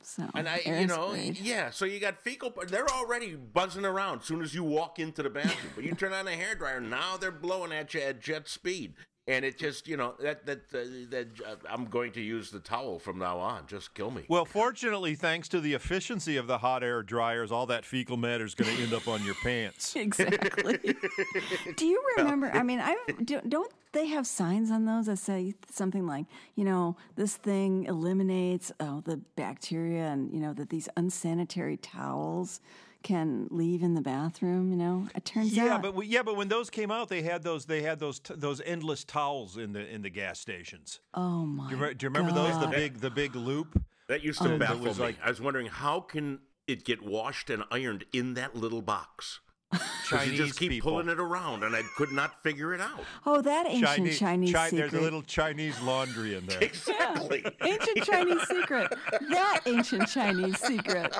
So, 0.00 0.22
And 0.34 0.48
I, 0.48 0.62
you 0.64 0.86
know, 0.86 1.10
sprayed. 1.10 1.38
yeah. 1.38 1.68
So 1.68 1.84
you 1.84 2.00
got 2.00 2.22
fecal. 2.22 2.50
They're 2.66 2.88
already 2.88 3.34
buzzing 3.34 3.84
around 3.84 4.20
as 4.20 4.24
soon 4.26 4.40
as 4.40 4.54
you 4.54 4.64
walk 4.64 4.98
into 4.98 5.22
the 5.22 5.28
bathroom. 5.28 5.72
but 5.74 5.84
you 5.84 5.94
turn 5.94 6.14
on 6.14 6.26
a 6.28 6.32
hair 6.34 6.54
dryer, 6.54 6.80
now 6.80 7.18
they're 7.18 7.30
blowing 7.30 7.72
at 7.72 7.92
you 7.92 8.00
at 8.00 8.20
jet 8.22 8.48
speed, 8.48 8.94
and 9.26 9.44
it 9.44 9.56
just, 9.56 9.88
you 9.88 9.96
know, 9.96 10.14
that 10.20 10.44
that 10.44 10.60
uh, 10.74 10.84
that 11.10 11.28
uh, 11.46 11.54
I'm 11.70 11.86
going 11.86 12.12
to 12.12 12.20
use 12.20 12.50
the 12.50 12.60
towel 12.60 12.98
from 12.98 13.18
now 13.18 13.38
on. 13.38 13.66
Just 13.66 13.94
kill 13.94 14.10
me. 14.10 14.24
Well, 14.28 14.44
fortunately, 14.44 15.14
thanks 15.14 15.48
to 15.48 15.60
the 15.60 15.72
efficiency 15.72 16.36
of 16.36 16.46
the 16.46 16.58
hot 16.58 16.84
air 16.84 17.02
dryers, 17.02 17.50
all 17.50 17.66
that 17.66 17.86
fecal 17.86 18.18
matter 18.18 18.44
is 18.44 18.54
going 18.54 18.76
to 18.76 18.82
end 18.82 18.92
up 18.92 19.08
on 19.08 19.24
your 19.24 19.34
pants. 19.42 19.96
Exactly. 20.04 20.78
do 21.76 21.86
you 21.86 22.02
remember? 22.18 22.50
I 22.52 22.62
mean, 22.62 22.78
I 22.78 22.94
do, 23.24 23.40
don't 23.48 23.72
they 23.92 24.06
have 24.06 24.26
signs 24.26 24.70
on 24.70 24.84
those 24.84 25.06
that 25.06 25.18
say 25.18 25.54
something 25.70 26.06
like, 26.06 26.26
you 26.56 26.64
know, 26.64 26.96
this 27.16 27.36
thing 27.36 27.84
eliminates 27.84 28.70
oh, 28.80 29.00
the 29.06 29.16
bacteria, 29.36 30.08
and 30.08 30.32
you 30.32 30.40
know 30.40 30.52
that 30.52 30.68
these 30.68 30.88
unsanitary 30.96 31.78
towels 31.78 32.60
can 33.04 33.46
leave 33.52 33.82
in 33.84 33.94
the 33.94 34.00
bathroom. 34.00 34.72
You 34.72 34.76
know, 34.76 35.06
it 35.14 35.24
turns 35.24 35.52
Yeah, 35.56 35.74
out. 35.74 35.82
but 35.82 35.94
we, 35.94 36.06
yeah, 36.06 36.22
but 36.24 36.34
when 36.36 36.48
those 36.48 36.70
came 36.70 36.90
out, 36.90 37.08
they 37.08 37.22
had 37.22 37.44
those 37.44 37.66
they 37.66 37.82
had 37.82 38.00
those 38.00 38.18
t- 38.18 38.34
those 38.36 38.60
endless 38.64 39.04
towels 39.04 39.56
in 39.56 39.72
the 39.72 39.86
in 39.88 40.02
the 40.02 40.10
gas 40.10 40.40
stations. 40.40 40.98
oh 41.14 41.46
my! 41.46 41.70
Do 41.70 41.76
you, 41.76 41.82
re- 41.82 41.94
do 41.94 42.04
you 42.06 42.10
remember 42.10 42.32
those? 42.32 42.58
The 42.58 42.66
big 42.66 42.98
the 43.00 43.10
big 43.10 43.36
loop. 43.36 43.80
That 44.08 44.22
used 44.22 44.38
to 44.42 44.46
um, 44.52 44.58
that 44.58 44.68
baffle 44.68 44.80
was 44.84 44.98
me. 44.98 45.04
like- 45.06 45.16
I 45.24 45.28
was 45.30 45.40
wondering 45.40 45.66
how 45.66 46.00
can 46.00 46.40
it 46.66 46.84
get 46.84 47.02
washed 47.02 47.48
and 47.50 47.62
ironed 47.70 48.04
in 48.12 48.34
that 48.34 48.56
little 48.56 48.82
box? 48.82 49.40
'Cause 49.72 49.80
Chinese 50.20 50.38
you 50.38 50.46
just 50.46 50.58
keep 50.58 50.70
people. 50.70 50.92
pulling 50.92 51.08
it 51.08 51.18
around, 51.18 51.64
and 51.64 51.74
I 51.74 51.82
could 51.96 52.12
not 52.12 52.42
figure 52.44 52.74
it 52.74 52.80
out. 52.80 53.00
Oh, 53.26 53.40
that 53.40 53.66
ancient 53.66 54.12
Chinese, 54.18 54.52
Chi- 54.52 54.68
secret. 54.68 54.90
There's 54.90 54.92
a 55.00 55.04
little 55.04 55.22
Chinese 55.22 55.80
laundry 55.80 56.36
in 56.36 56.46
there. 56.46 56.58
Exactly. 56.62 57.44
ancient 57.62 58.04
Chinese 58.04 58.42
secret. 58.46 58.94
That 59.30 59.60
ancient 59.66 60.08
Chinese 60.08 60.60
secret. 60.60 61.16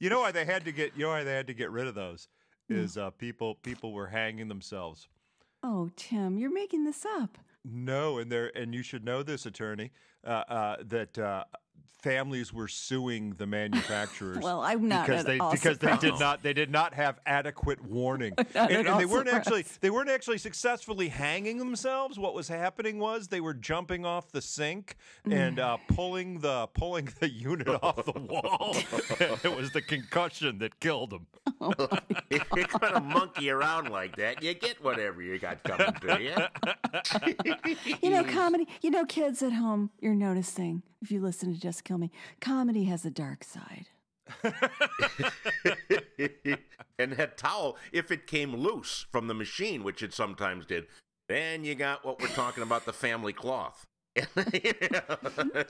You 0.00 0.08
know 0.08 0.20
why 0.20 0.32
they 0.32 0.46
had 0.46 0.64
to 0.64 0.72
get 0.72 0.92
you 0.96 1.04
know 1.04 1.10
why 1.10 1.22
they 1.22 1.34
had 1.34 1.46
to 1.46 1.54
get 1.54 1.70
rid 1.70 1.86
of 1.86 1.94
those 1.94 2.26
is 2.68 2.96
uh, 2.96 3.10
people 3.10 3.56
people 3.56 3.92
were 3.92 4.06
hanging 4.06 4.48
themselves. 4.48 5.08
Oh, 5.62 5.90
Tim, 5.96 6.38
you're 6.38 6.52
making 6.52 6.84
this 6.84 7.04
up. 7.04 7.36
No, 7.64 8.18
and 8.18 8.32
there 8.32 8.50
and 8.56 8.74
you 8.74 8.82
should 8.82 9.04
know 9.04 9.22
this, 9.22 9.44
attorney, 9.44 9.90
uh, 10.26 10.44
uh, 10.48 10.76
that 10.86 11.18
uh, 11.18 11.44
families 12.02 12.52
were 12.52 12.68
suing 12.68 13.34
the 13.36 13.46
manufacturers. 13.46 14.38
Well, 14.50 14.62
I'm 14.62 14.88
not 14.88 15.06
because 15.06 15.20
at 15.20 15.26
they 15.26 15.38
all 15.38 15.52
because 15.52 15.78
they 15.78 15.96
did 15.98 16.18
not 16.18 16.42
they 16.42 16.52
did 16.52 16.70
not 16.70 16.94
have 16.94 17.20
adequate 17.26 17.84
warning, 17.84 18.32
not 18.38 18.48
and, 18.54 18.70
at 18.70 18.72
and 18.72 18.88
all 18.88 18.98
they 18.98 19.04
weren't 19.04 19.28
actually 19.28 19.66
they 19.80 19.90
weren't 19.90 20.08
actually 20.08 20.38
successfully 20.38 21.08
hanging 21.08 21.58
themselves. 21.58 22.18
What 22.18 22.34
was 22.34 22.48
happening 22.48 22.98
was 22.98 23.28
they 23.28 23.40
were 23.40 23.54
jumping 23.54 24.06
off 24.06 24.32
the 24.32 24.40
sink 24.40 24.96
and 25.30 25.60
uh, 25.60 25.76
pulling 25.88 26.38
the 26.40 26.68
pulling 26.68 27.10
the 27.20 27.28
unit 27.28 27.68
off 27.68 28.04
the 28.06 28.18
wall. 28.18 28.76
it 29.44 29.56
was 29.56 29.72
the 29.72 29.82
concussion 29.82 30.58
that 30.58 30.80
killed 30.80 31.10
them. 31.10 31.26
if 32.30 32.46
you're 32.56 32.64
gonna 32.80 33.00
monkey 33.00 33.50
around 33.50 33.90
like 33.90 34.16
that, 34.16 34.42
you 34.42 34.54
get 34.54 34.82
whatever 34.82 35.22
you 35.22 35.38
got 35.38 35.62
coming 35.64 35.92
to 36.00 36.22
you. 36.22 37.96
You 38.02 38.10
know, 38.10 38.24
comedy, 38.24 38.66
you 38.80 38.90
know, 38.90 39.04
kids 39.04 39.42
at 39.42 39.52
home, 39.52 39.90
you're 40.00 40.14
noticing, 40.14 40.82
if 41.02 41.10
you 41.10 41.20
listen 41.20 41.52
to 41.52 41.60
Just 41.60 41.84
Kill 41.84 41.98
Me, 41.98 42.10
comedy 42.40 42.84
has 42.84 43.04
a 43.04 43.10
dark 43.10 43.44
side. 43.44 43.86
and 46.98 47.12
that 47.14 47.36
towel, 47.36 47.76
if 47.92 48.10
it 48.10 48.26
came 48.26 48.54
loose 48.54 49.06
from 49.10 49.26
the 49.26 49.34
machine, 49.34 49.82
which 49.82 50.02
it 50.02 50.14
sometimes 50.14 50.66
did, 50.66 50.86
then 51.28 51.64
you 51.64 51.74
got 51.74 52.04
what 52.04 52.20
we're 52.20 52.28
talking 52.28 52.62
about 52.62 52.84
the 52.84 52.92
family 52.92 53.32
cloth. 53.32 53.86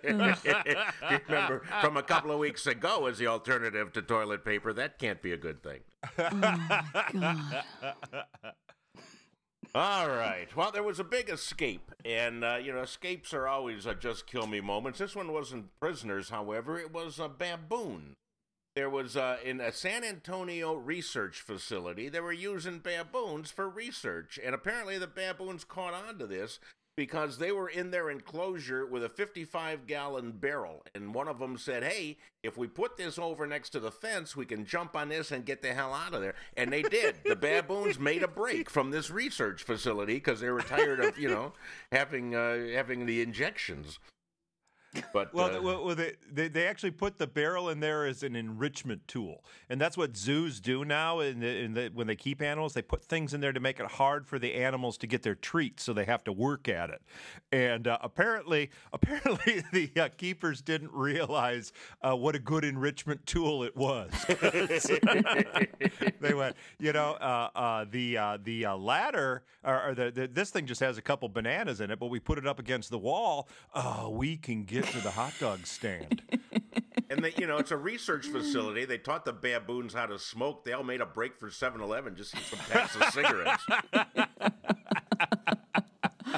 Remember 0.03 1.63
from 1.81 1.97
a 1.97 2.03
couple 2.03 2.33
of 2.33 2.39
weeks 2.39 2.67
ago 2.67 3.07
as 3.07 3.19
the 3.19 3.27
alternative 3.27 3.93
to 3.93 4.03
toilet 4.03 4.45
paper, 4.45 4.73
that 4.73 4.99
can't 4.99 5.21
be 5.21 5.33
a 5.33 5.37
good 5.37 5.63
thing. 5.63 5.81
Oh, 6.19 6.31
God. 7.13 7.65
All 9.75 10.09
right. 10.09 10.49
Well, 10.57 10.73
there 10.73 10.83
was 10.83 10.99
a 10.99 11.05
big 11.05 11.29
escape, 11.31 11.93
and 12.05 12.43
uh, 12.43 12.59
you 12.61 12.73
know, 12.73 12.81
escapes 12.81 13.33
are 13.33 13.47
always 13.47 13.87
uh, 13.87 13.95
just 13.95 14.27
kill 14.27 14.47
me 14.49 14.61
moments. 14.61 14.99
This 14.99 15.15
one 15.15 15.33
wasn't 15.33 15.67
prisoners, 15.81 16.31
however; 16.31 16.79
it 16.79 16.93
was 16.93 17.21
a 17.21 17.29
baboon. 17.29 18.15
There 18.75 18.91
was 18.91 19.17
uh, 19.17 19.37
in 19.45 19.61
a 19.61 19.73
San 19.73 20.03
Antonio 20.03 20.75
research 20.75 21.41
facility. 21.41 22.09
They 22.09 22.21
were 22.21 22.33
using 22.33 22.81
baboons 22.81 23.53
for 23.53 23.69
research, 23.69 24.41
and 24.45 24.57
apparently 24.57 24.99
the 24.99 25.07
baboons 25.07 25.63
caught 25.63 25.95
on 25.95 26.19
to 26.19 26.27
this 26.27 26.59
because 27.01 27.39
they 27.39 27.51
were 27.51 27.71
in 27.71 27.91
their 27.91 28.11
enclosure 28.11 28.85
with 28.85 29.03
a 29.03 29.09
55 29.09 29.87
gallon 29.87 30.33
barrel. 30.33 30.85
And 30.95 31.15
one 31.15 31.29
of 31.29 31.39
them 31.39 31.57
said, 31.57 31.83
Hey, 31.83 32.19
if 32.43 32.59
we 32.59 32.67
put 32.67 32.99
this 32.99 33.19
over 33.19 33.47
next 33.47 33.71
to 33.71 33.81
the 33.81 33.91
fence, 33.91 34.37
we 34.37 34.45
can 34.45 34.67
jump 34.67 34.95
on 34.95 35.09
this 35.09 35.31
and 35.31 35.47
get 35.47 35.63
the 35.63 35.73
hell 35.73 35.95
out 35.95 36.13
of 36.13 36.21
there. 36.21 36.35
And 36.59 36.71
they 36.71 36.83
did. 36.83 37.15
the 37.25 37.37
baboons 37.37 37.99
made 37.99 38.23
a 38.23 38.29
break 38.29 38.69
from 38.69 38.91
this 38.91 39.11
research 39.11 39.63
facility 39.63 40.17
because 40.17 40.41
they 40.41 40.51
were 40.51 40.61
tired 40.61 41.01
of, 41.01 41.19
you 41.19 41.31
know, 41.31 41.55
having, 41.91 42.35
uh, 42.35 42.69
having 42.75 43.07
the 43.07 43.23
injections. 43.23 43.99
But 45.13 45.33
Well, 45.33 45.57
uh, 45.57 45.63
well, 45.63 45.95
they, 45.95 46.49
they 46.49 46.67
actually 46.67 46.91
put 46.91 47.19
the 47.19 47.27
barrel 47.27 47.69
in 47.69 47.79
there 47.81 48.07
as 48.07 48.23
an 48.23 48.35
enrichment 48.35 49.07
tool, 49.07 49.45
and 49.69 49.81
that's 49.81 49.97
what 49.97 50.17
zoos 50.17 50.61
do 50.61 50.85
now. 50.85 51.21
In 51.21 51.41
the, 51.41 51.47
in 51.47 51.75
the, 51.75 51.91
when 51.95 52.09
they 52.09 52.17
keep 52.17 52.43
animals, 52.43 52.75
they 52.75 52.83
put 52.83 53.05
things 53.05 53.33
in 53.33 53.41
there 53.41 53.53
to 53.53 53.61
make 53.61 53.79
it 53.79 53.87
hard 53.87 54.27
for 54.27 54.39
the 54.39 54.55
animals 54.55 54.99
to 54.99 55.07
get 55.07 55.23
their 55.23 55.37
treats, 55.37 55.85
so 55.85 55.93
they 55.93 56.05
have 56.05 56.25
to 56.25 56.33
work 56.33 56.69
at 56.69 56.91
it. 56.91 57.03
And 57.53 57.87
uh, 57.87 57.99
apparently, 58.01 58.71
apparently, 58.93 59.63
the 59.73 59.91
uh, 60.01 60.09
keepers 60.17 60.61
didn't 60.61 60.93
realize 60.93 61.73
uh, 62.03 62.17
what 62.17 62.35
a 62.35 62.41
good 62.41 62.65
enrichment 62.65 63.25
tool 63.27 63.63
it 63.63 63.77
was. 63.77 64.11
they 66.21 66.35
went, 66.35 66.57
you 66.79 66.93
know, 66.93 67.13
uh, 67.13 67.51
uh, 67.55 67.85
the 67.89 68.19
uh, 68.19 68.39
the 68.43 68.67
uh, 68.67 68.77
ladder 68.77 69.45
or, 69.65 69.91
or 69.91 69.95
the, 69.95 70.11
the 70.11 70.27
this 70.27 70.51
thing 70.51 70.67
just 70.67 70.81
has 70.81 70.99
a 70.99 71.03
couple 71.03 71.29
bananas 71.29 71.81
in 71.81 71.91
it, 71.91 71.99
but 71.99 72.07
we 72.07 72.19
put 72.19 72.39
it 72.39 72.47
up 72.47 72.59
against 72.59 72.91
the 72.91 72.99
wall. 72.99 73.49
Uh, 73.75 74.09
we 74.11 74.37
can 74.37 74.65
get 74.65 74.80
to 74.83 75.01
the 75.01 75.11
hot 75.11 75.33
dog 75.41 75.67
stand. 75.67 76.23
and 77.11 77.23
they, 77.25 77.33
you 77.39 77.47
know, 77.47 77.57
it's 77.59 77.71
a 77.71 77.77
research 77.77 78.27
facility. 78.27 78.85
They 78.85 78.99
taught 78.99 79.25
the 79.25 79.33
baboons 79.33 79.95
how 79.95 80.07
to 80.07 80.19
smoke. 80.19 80.65
They 80.65 80.73
all 80.73 80.83
made 80.85 81.01
a 81.01 81.07
break 81.07 81.37
for 81.39 81.51
7 81.51 81.81
Eleven 81.81 82.15
just 82.17 82.31
to 82.33 82.37
get 82.37 82.47
some 82.47 82.59
packs 82.71 82.97
of 82.97 83.05
cigarettes. 83.13 83.65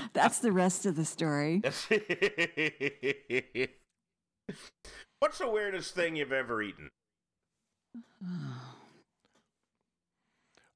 That's 0.15 0.39
the 0.39 0.53
rest 0.53 0.87
of 0.87 0.97
the 0.97 1.05
story. 1.05 1.63
What's 5.19 5.39
the 5.39 5.49
weirdest 5.51 5.95
thing 5.95 6.17
you've 6.17 6.33
ever 6.33 6.63
eaten? 6.63 6.91
I 8.25 8.27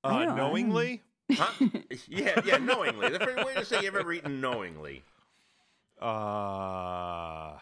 Uh, 0.04 0.10
don't- 0.10 0.20
I 0.22 0.24
don't- 0.26 0.36
knowingly, 0.36 1.02
Huh? 1.32 1.50
yeah, 2.08 2.40
yeah, 2.44 2.58
knowingly. 2.58 3.08
The 3.10 3.18
first 3.18 3.44
weirdest 3.44 3.70
thing 3.70 3.82
you've 3.82 3.96
ever 3.96 4.12
eaten 4.12 4.40
knowingly. 4.40 5.02
Uh, 6.00 6.04
I, 6.04 7.58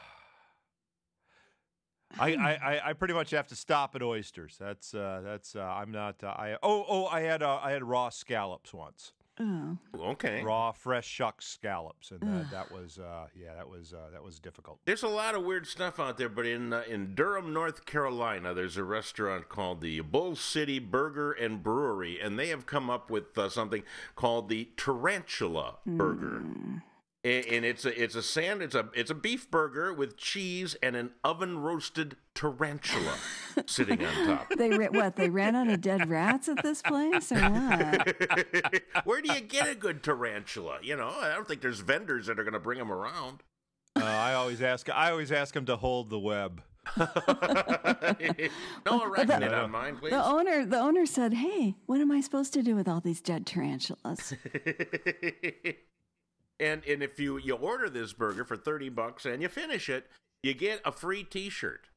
I, 2.18 2.58
I- 2.62 2.80
I 2.90 2.92
pretty 2.92 3.14
much 3.14 3.30
have 3.30 3.46
to 3.48 3.56
stop 3.56 3.94
at 3.96 4.02
oysters. 4.02 4.56
That's 4.58 4.94
uh, 4.94 5.20
that's 5.24 5.56
uh, 5.56 5.62
I'm 5.62 5.90
not. 5.90 6.22
Uh, 6.22 6.28
I 6.28 6.56
oh 6.62 6.84
oh 6.88 7.06
I 7.06 7.20
had 7.22 7.42
uh, 7.42 7.58
I 7.62 7.72
had 7.72 7.82
raw 7.82 8.08
scallops 8.10 8.72
once. 8.72 9.12
Oh. 9.40 9.76
Okay. 10.10 10.44
Raw, 10.44 10.70
fresh 10.70 11.08
shuck 11.08 11.42
scallops, 11.42 12.12
and 12.12 12.20
that, 12.20 12.50
that 12.52 12.70
was 12.70 13.00
uh, 13.00 13.26
yeah, 13.34 13.54
that 13.56 13.68
was 13.68 13.92
uh, 13.92 14.10
that 14.12 14.22
was 14.22 14.38
difficult. 14.38 14.78
There's 14.84 15.02
a 15.02 15.08
lot 15.08 15.34
of 15.34 15.42
weird 15.42 15.66
stuff 15.66 15.98
out 15.98 16.18
there, 16.18 16.28
but 16.28 16.46
in 16.46 16.72
uh, 16.72 16.84
in 16.88 17.16
Durham, 17.16 17.52
North 17.52 17.84
Carolina, 17.84 18.54
there's 18.54 18.76
a 18.76 18.84
restaurant 18.84 19.48
called 19.48 19.80
the 19.80 20.02
Bull 20.02 20.36
City 20.36 20.78
Burger 20.78 21.32
and 21.32 21.64
Brewery, 21.64 22.20
and 22.20 22.38
they 22.38 22.46
have 22.50 22.64
come 22.64 22.88
up 22.88 23.10
with 23.10 23.36
uh, 23.36 23.48
something 23.48 23.82
called 24.14 24.48
the 24.48 24.68
Tarantula 24.76 25.78
Burger. 25.84 26.36
A- 26.38 26.82
And 27.24 27.64
it's 27.64 27.86
a 27.86 28.02
it's 28.02 28.14
a 28.14 28.22
sand 28.22 28.60
it's 28.60 28.74
a 28.74 28.90
it's 28.92 29.10
a 29.10 29.14
beef 29.14 29.50
burger 29.50 29.94
with 29.94 30.18
cheese 30.18 30.76
and 30.82 30.94
an 30.94 31.12
oven 31.24 31.56
roasted 31.56 32.16
tarantula 32.34 33.14
sitting 33.66 34.04
on 34.04 34.26
top. 34.26 34.46
They 34.58 34.68
ra- 34.68 34.88
what? 34.90 35.16
They 35.16 35.30
ran 35.30 35.56
out 35.56 35.68
of 35.68 35.80
dead 35.80 36.10
rats 36.10 36.50
at 36.50 36.62
this 36.62 36.82
place, 36.82 37.32
or 37.32 37.40
what? 37.40 38.82
Where 39.04 39.22
do 39.22 39.32
you 39.32 39.40
get 39.40 39.68
a 39.68 39.74
good 39.74 40.02
tarantula? 40.02 40.80
You 40.82 40.96
know, 40.96 41.08
I 41.08 41.32
don't 41.34 41.48
think 41.48 41.62
there's 41.62 41.80
vendors 41.80 42.26
that 42.26 42.38
are 42.38 42.44
going 42.44 42.52
to 42.52 42.60
bring 42.60 42.78
them 42.78 42.92
around. 42.92 43.42
Uh, 43.96 44.04
I 44.04 44.34
always 44.34 44.60
ask 44.60 44.90
I 44.90 45.10
always 45.10 45.32
ask 45.32 45.54
them 45.54 45.64
to 45.64 45.76
hold 45.76 46.10
the 46.10 46.18
web. 46.18 46.62
no 46.98 47.06
arachnid 48.86 49.62
on 49.64 49.70
mine, 49.70 49.96
please. 49.96 50.10
The 50.10 50.22
owner, 50.22 50.66
the 50.66 50.78
owner 50.78 51.06
said, 51.06 51.32
"Hey, 51.32 51.76
what 51.86 52.02
am 52.02 52.12
I 52.12 52.20
supposed 52.20 52.52
to 52.52 52.62
do 52.62 52.76
with 52.76 52.86
all 52.86 53.00
these 53.00 53.22
dead 53.22 53.46
tarantulas?" 53.46 54.34
And 56.60 56.84
and 56.84 57.02
if 57.02 57.18
you 57.18 57.38
you 57.38 57.54
order 57.54 57.88
this 57.88 58.12
burger 58.12 58.44
for 58.44 58.56
30 58.56 58.88
bucks 58.90 59.24
and 59.24 59.42
you 59.42 59.48
finish 59.48 59.88
it, 59.88 60.06
you 60.42 60.54
get 60.54 60.80
a 60.84 60.92
free 60.92 61.24
t-shirt. 61.24 61.88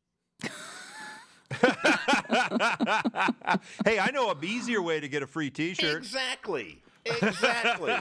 hey, 3.85 3.99
I 3.99 4.11
know 4.13 4.29
a 4.29 4.35
easier 4.43 4.81
way 4.81 4.99
to 4.99 5.07
get 5.07 5.23
a 5.23 5.27
free 5.27 5.49
T-shirt. 5.49 5.97
Exactly. 5.97 6.83
Exactly. 7.05 7.95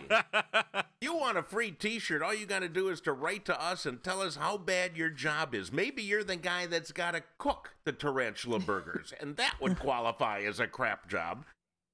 you 1.00 1.14
want 1.14 1.38
a 1.38 1.42
free 1.42 1.70
t-shirt, 1.70 2.22
all 2.22 2.34
you 2.34 2.44
got 2.44 2.60
to 2.60 2.68
do 2.68 2.88
is 2.88 3.00
to 3.02 3.12
write 3.12 3.44
to 3.44 3.62
us 3.62 3.86
and 3.86 4.02
tell 4.02 4.20
us 4.20 4.36
how 4.36 4.56
bad 4.56 4.96
your 4.96 5.10
job 5.10 5.54
is. 5.54 5.72
Maybe 5.72 6.02
you're 6.02 6.25
the 6.25 6.36
guy 6.36 6.66
that's 6.66 6.90
got 6.90 7.12
to 7.12 7.22
cook 7.38 7.75
the 7.84 7.92
tarantula 7.92 8.58
burgers, 8.58 9.12
and 9.20 9.36
that 9.36 9.54
would 9.60 9.78
qualify 9.78 10.40
as 10.40 10.58
a 10.58 10.66
crap 10.66 11.08
job. 11.08 11.44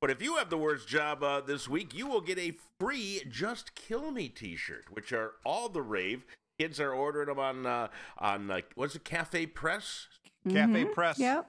But 0.02 0.10
if 0.10 0.20
you 0.20 0.34
have 0.38 0.50
the 0.50 0.58
worst 0.58 0.88
job 0.88 1.22
uh, 1.22 1.40
this 1.42 1.68
week, 1.68 1.94
you 1.94 2.08
will 2.08 2.20
get 2.20 2.36
a 2.36 2.54
free 2.80 3.22
Just 3.28 3.76
Kill 3.76 4.10
Me 4.10 4.28
t-shirt, 4.28 4.86
which 4.90 5.12
are 5.12 5.34
all 5.46 5.68
the 5.68 5.80
rave. 5.80 6.24
Kids 6.58 6.80
are 6.80 6.92
ordering 6.92 7.28
them 7.28 7.38
on 7.38 7.64
uh, 7.66 7.86
on 8.18 8.50
uh, 8.50 8.62
what's 8.74 8.96
it, 8.96 9.04
Cafe 9.04 9.46
Press? 9.46 10.08
Cafe 10.50 10.86
Press. 10.86 11.20
Yep. 11.20 11.48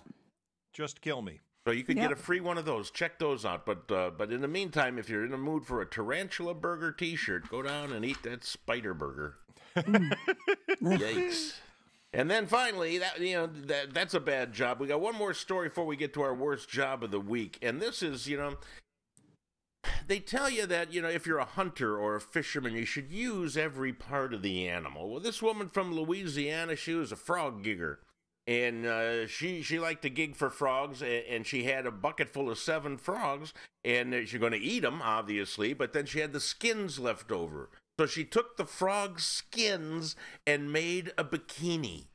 Just 0.71 1.01
kill 1.01 1.23
me. 1.23 1.39
So 1.65 1.73
you 1.73 1.83
could 1.83 1.95
get 1.95 2.11
a 2.11 2.15
free 2.15 2.41
one 2.41 2.59
of 2.59 2.65
those. 2.65 2.91
Check 2.91 3.17
those 3.17 3.43
out. 3.43 3.65
But 3.65 3.91
uh, 3.91 4.11
but 4.15 4.31
in 4.31 4.41
the 4.41 4.47
meantime, 4.47 4.99
if 4.99 5.09
you're 5.09 5.25
in 5.25 5.31
the 5.31 5.37
mood 5.37 5.65
for 5.65 5.81
a 5.81 5.85
tarantula 5.87 6.53
burger 6.53 6.91
T-shirt, 6.91 7.49
go 7.49 7.63
down 7.63 7.91
and 7.91 8.05
eat 8.05 8.21
that 8.21 8.43
spider 8.43 8.93
burger. 8.93 9.37
Yikes! 9.75 11.53
And 12.13 12.29
then 12.29 12.45
finally, 12.45 12.99
that 12.99 13.19
you 13.19 13.35
know 13.35 13.47
that 13.47 13.93
that's 13.93 14.13
a 14.13 14.19
bad 14.19 14.53
job. 14.53 14.79
We 14.79 14.87
got 14.87 15.01
one 15.01 15.15
more 15.15 15.33
story 15.33 15.69
before 15.69 15.85
we 15.85 15.95
get 15.95 16.13
to 16.13 16.21
our 16.21 16.35
worst 16.35 16.69
job 16.69 17.03
of 17.03 17.11
the 17.11 17.19
week, 17.19 17.57
and 17.61 17.81
this 17.81 18.03
is 18.03 18.27
you 18.27 18.37
know. 18.37 18.57
They 20.07 20.19
tell 20.19 20.49
you 20.49 20.65
that, 20.65 20.93
you 20.93 21.01
know, 21.01 21.09
if 21.09 21.25
you're 21.25 21.39
a 21.39 21.45
hunter 21.45 21.97
or 21.97 22.15
a 22.15 22.21
fisherman, 22.21 22.73
you 22.73 22.85
should 22.85 23.11
use 23.11 23.57
every 23.57 23.93
part 23.93 24.33
of 24.33 24.41
the 24.41 24.67
animal. 24.67 25.09
Well, 25.09 25.19
this 25.19 25.41
woman 25.41 25.69
from 25.69 25.93
Louisiana, 25.93 26.75
she 26.75 26.93
was 26.93 27.11
a 27.11 27.17
frog 27.17 27.63
gigger 27.63 27.97
and 28.45 28.85
uh, 28.85 29.27
she 29.27 29.61
she 29.61 29.79
liked 29.79 30.01
to 30.01 30.09
gig 30.09 30.35
for 30.35 30.49
frogs, 30.49 31.01
and, 31.01 31.23
and 31.29 31.47
she 31.47 31.63
had 31.63 31.85
a 31.85 31.91
bucket 31.91 32.29
full 32.29 32.49
of 32.49 32.57
seven 32.57 32.97
frogs, 32.97 33.53
and 33.85 34.13
uh, 34.13 34.25
she's 34.25 34.39
going 34.39 34.51
to 34.51 34.57
eat 34.57 34.81
them, 34.81 35.01
obviously, 35.01 35.73
but 35.73 35.93
then 35.93 36.05
she 36.05 36.19
had 36.19 36.33
the 36.33 36.39
skins 36.39 36.99
left 36.99 37.31
over, 37.31 37.69
so 37.99 38.05
she 38.05 38.23
took 38.25 38.57
the 38.57 38.65
frog 38.65 39.19
skins 39.19 40.15
and 40.47 40.71
made 40.71 41.11
a 41.17 41.23
bikini. 41.23 42.07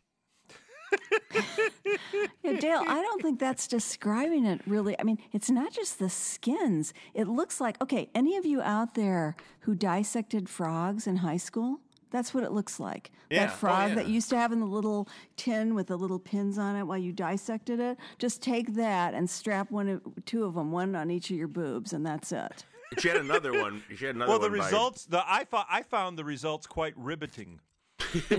Yeah, 2.42 2.58
Dale, 2.60 2.82
I 2.86 3.02
don't 3.02 3.20
think 3.22 3.38
that's 3.38 3.66
describing 3.68 4.46
it 4.46 4.60
really. 4.66 4.98
I 4.98 5.02
mean, 5.02 5.18
it's 5.32 5.50
not 5.50 5.72
just 5.72 5.98
the 5.98 6.08
skins. 6.08 6.94
It 7.14 7.28
looks 7.28 7.60
like, 7.60 7.80
okay, 7.82 8.08
any 8.14 8.36
of 8.36 8.46
you 8.46 8.62
out 8.62 8.94
there 8.94 9.36
who 9.60 9.74
dissected 9.74 10.48
frogs 10.48 11.06
in 11.06 11.16
high 11.16 11.36
school? 11.36 11.80
That's 12.10 12.32
what 12.32 12.42
it 12.42 12.52
looks 12.52 12.80
like. 12.80 13.10
Yeah. 13.30 13.46
That 13.46 13.52
Oh, 13.52 13.56
frog 13.56 13.94
that 13.96 14.08
yeah. 14.08 14.14
used 14.14 14.30
to 14.30 14.38
have 14.38 14.50
in 14.52 14.60
the 14.60 14.66
little 14.66 15.08
tin 15.36 15.74
with 15.74 15.88
the 15.88 15.96
little 15.98 16.18
pins 16.18 16.56
on 16.58 16.74
it 16.74 16.84
while 16.84 16.96
you 16.96 17.12
dissected 17.12 17.80
it. 17.80 17.98
Just 18.18 18.40
take 18.40 18.74
that 18.76 19.12
and 19.12 19.28
strap 19.28 19.70
one, 19.70 19.88
of, 19.88 20.02
two 20.24 20.44
of 20.44 20.54
them, 20.54 20.72
one 20.72 20.96
on 20.96 21.10
each 21.10 21.30
of 21.30 21.36
your 21.36 21.48
boobs, 21.48 21.92
and 21.92 22.06
that's 22.06 22.32
it. 22.32 22.64
She 22.98 23.08
had 23.08 23.18
another 23.18 23.52
one. 23.52 23.82
She 23.94 24.06
had 24.06 24.14
another 24.14 24.32
one. 24.32 24.40
Well, 24.40 24.48
the 24.48 24.50
one. 24.50 24.58
by- 24.58 24.64
results. 24.66 25.04
The 25.04 25.22
I 25.26 25.44
found 25.44 25.66
I 25.70 25.82
found 25.82 26.18
the 26.18 26.24
results 26.24 26.66
quite 26.66 26.94
riveting. 26.96 27.60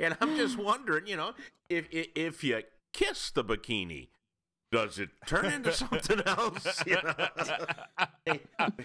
and 0.00 0.16
I'm 0.20 0.36
just 0.36 0.58
wondering, 0.58 1.06
you 1.06 1.16
know, 1.16 1.34
if 1.68 1.86
if, 1.90 2.08
if 2.14 2.44
you 2.44 2.62
kiss 2.92 3.30
the 3.30 3.44
bikini, 3.44 4.08
does 4.70 4.98
it 4.98 5.10
turn 5.26 5.46
into 5.46 5.72
something 5.74 6.20
else? 6.26 6.82
You 6.86 6.96
know? 7.02 7.14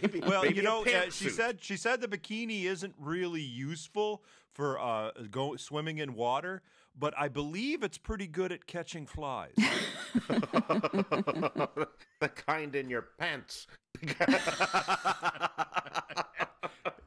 maybe, 0.02 0.22
Well, 0.22 0.44
maybe 0.44 0.56
you 0.56 0.62
know, 0.62 0.84
uh, 0.86 1.10
she 1.10 1.30
said 1.30 1.62
she 1.62 1.76
said 1.78 2.02
the 2.02 2.08
bikini 2.08 2.64
isn't 2.66 2.96
really 2.98 3.42
useful 3.42 4.24
for 4.52 4.80
uh, 4.80 5.12
go 5.32 5.56
swimming 5.56 5.98
in 5.98 6.16
water, 6.16 6.62
but 6.98 7.14
I 7.18 7.28
believe 7.28 7.84
it's 7.84 7.98
pretty 7.98 8.28
good 8.28 8.52
at 8.52 8.66
catching 8.68 9.06
flies. 9.06 9.54
the 10.28 11.78
kind 12.36 12.76
in 12.76 12.90
your 12.90 13.08
pants. 13.18 13.68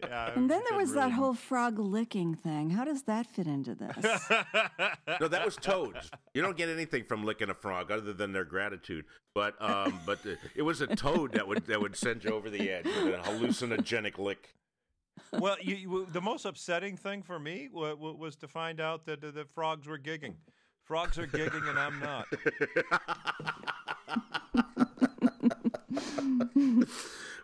Yeah, 0.09 0.33
And 0.35 0.51
then 0.51 0.63
there 0.69 0.79
was 0.79 0.91
couldn't 0.91 1.11
that 1.11 1.15
whole 1.15 1.35
frog 1.35 1.79
licking 1.79 2.35
thing. 2.35 2.71
How 2.71 2.85
does 2.85 3.03
that 3.05 3.27
fit 3.27 3.47
into 3.47 3.75
this? 3.75 3.97
No, 5.21 5.29
that 5.29 5.45
was 5.45 5.57
toads. 5.57 6.11
You 6.35 6.43
don't 6.43 6.57
get 6.57 6.69
anything 6.69 7.05
from 7.05 7.25
licking 7.25 7.49
a 7.49 7.55
frog 7.55 7.91
other 7.91 8.13
than 8.13 8.33
their 8.33 8.45
gratitude. 8.45 9.05
But 9.35 9.55
um, 9.61 9.99
but 10.05 10.19
uh, 10.27 10.31
it 10.55 10.63
was 10.63 10.81
a 10.81 10.87
toad 10.89 11.33
that 11.33 11.47
would 11.49 11.67
that 11.67 11.81
would 11.81 11.97
send 11.97 12.25
you 12.25 12.31
over 12.33 12.51
the 12.51 12.71
edge 12.71 12.85
with 12.85 13.15
a 13.15 13.19
hallucinogenic 13.19 14.19
lick. 14.19 14.55
well, 15.33 15.57
you, 15.63 15.75
you, 15.77 16.07
the 16.13 16.21
most 16.21 16.45
upsetting 16.45 16.97
thing 16.97 17.23
for 17.23 17.39
me 17.39 17.69
wa- 17.73 17.95
wa- 17.95 18.13
was 18.13 18.37
to 18.37 18.49
find 18.49 18.81
out 18.81 19.07
that 19.07 19.25
uh, 19.25 19.31
the 19.31 19.45
frogs 19.47 19.87
were 19.87 19.99
gigging. 19.99 20.35
Frogs 20.85 21.19
are 21.19 21.27
gigging 21.27 21.69
and 21.69 21.79
I'm 21.79 21.99
not. 22.01 22.27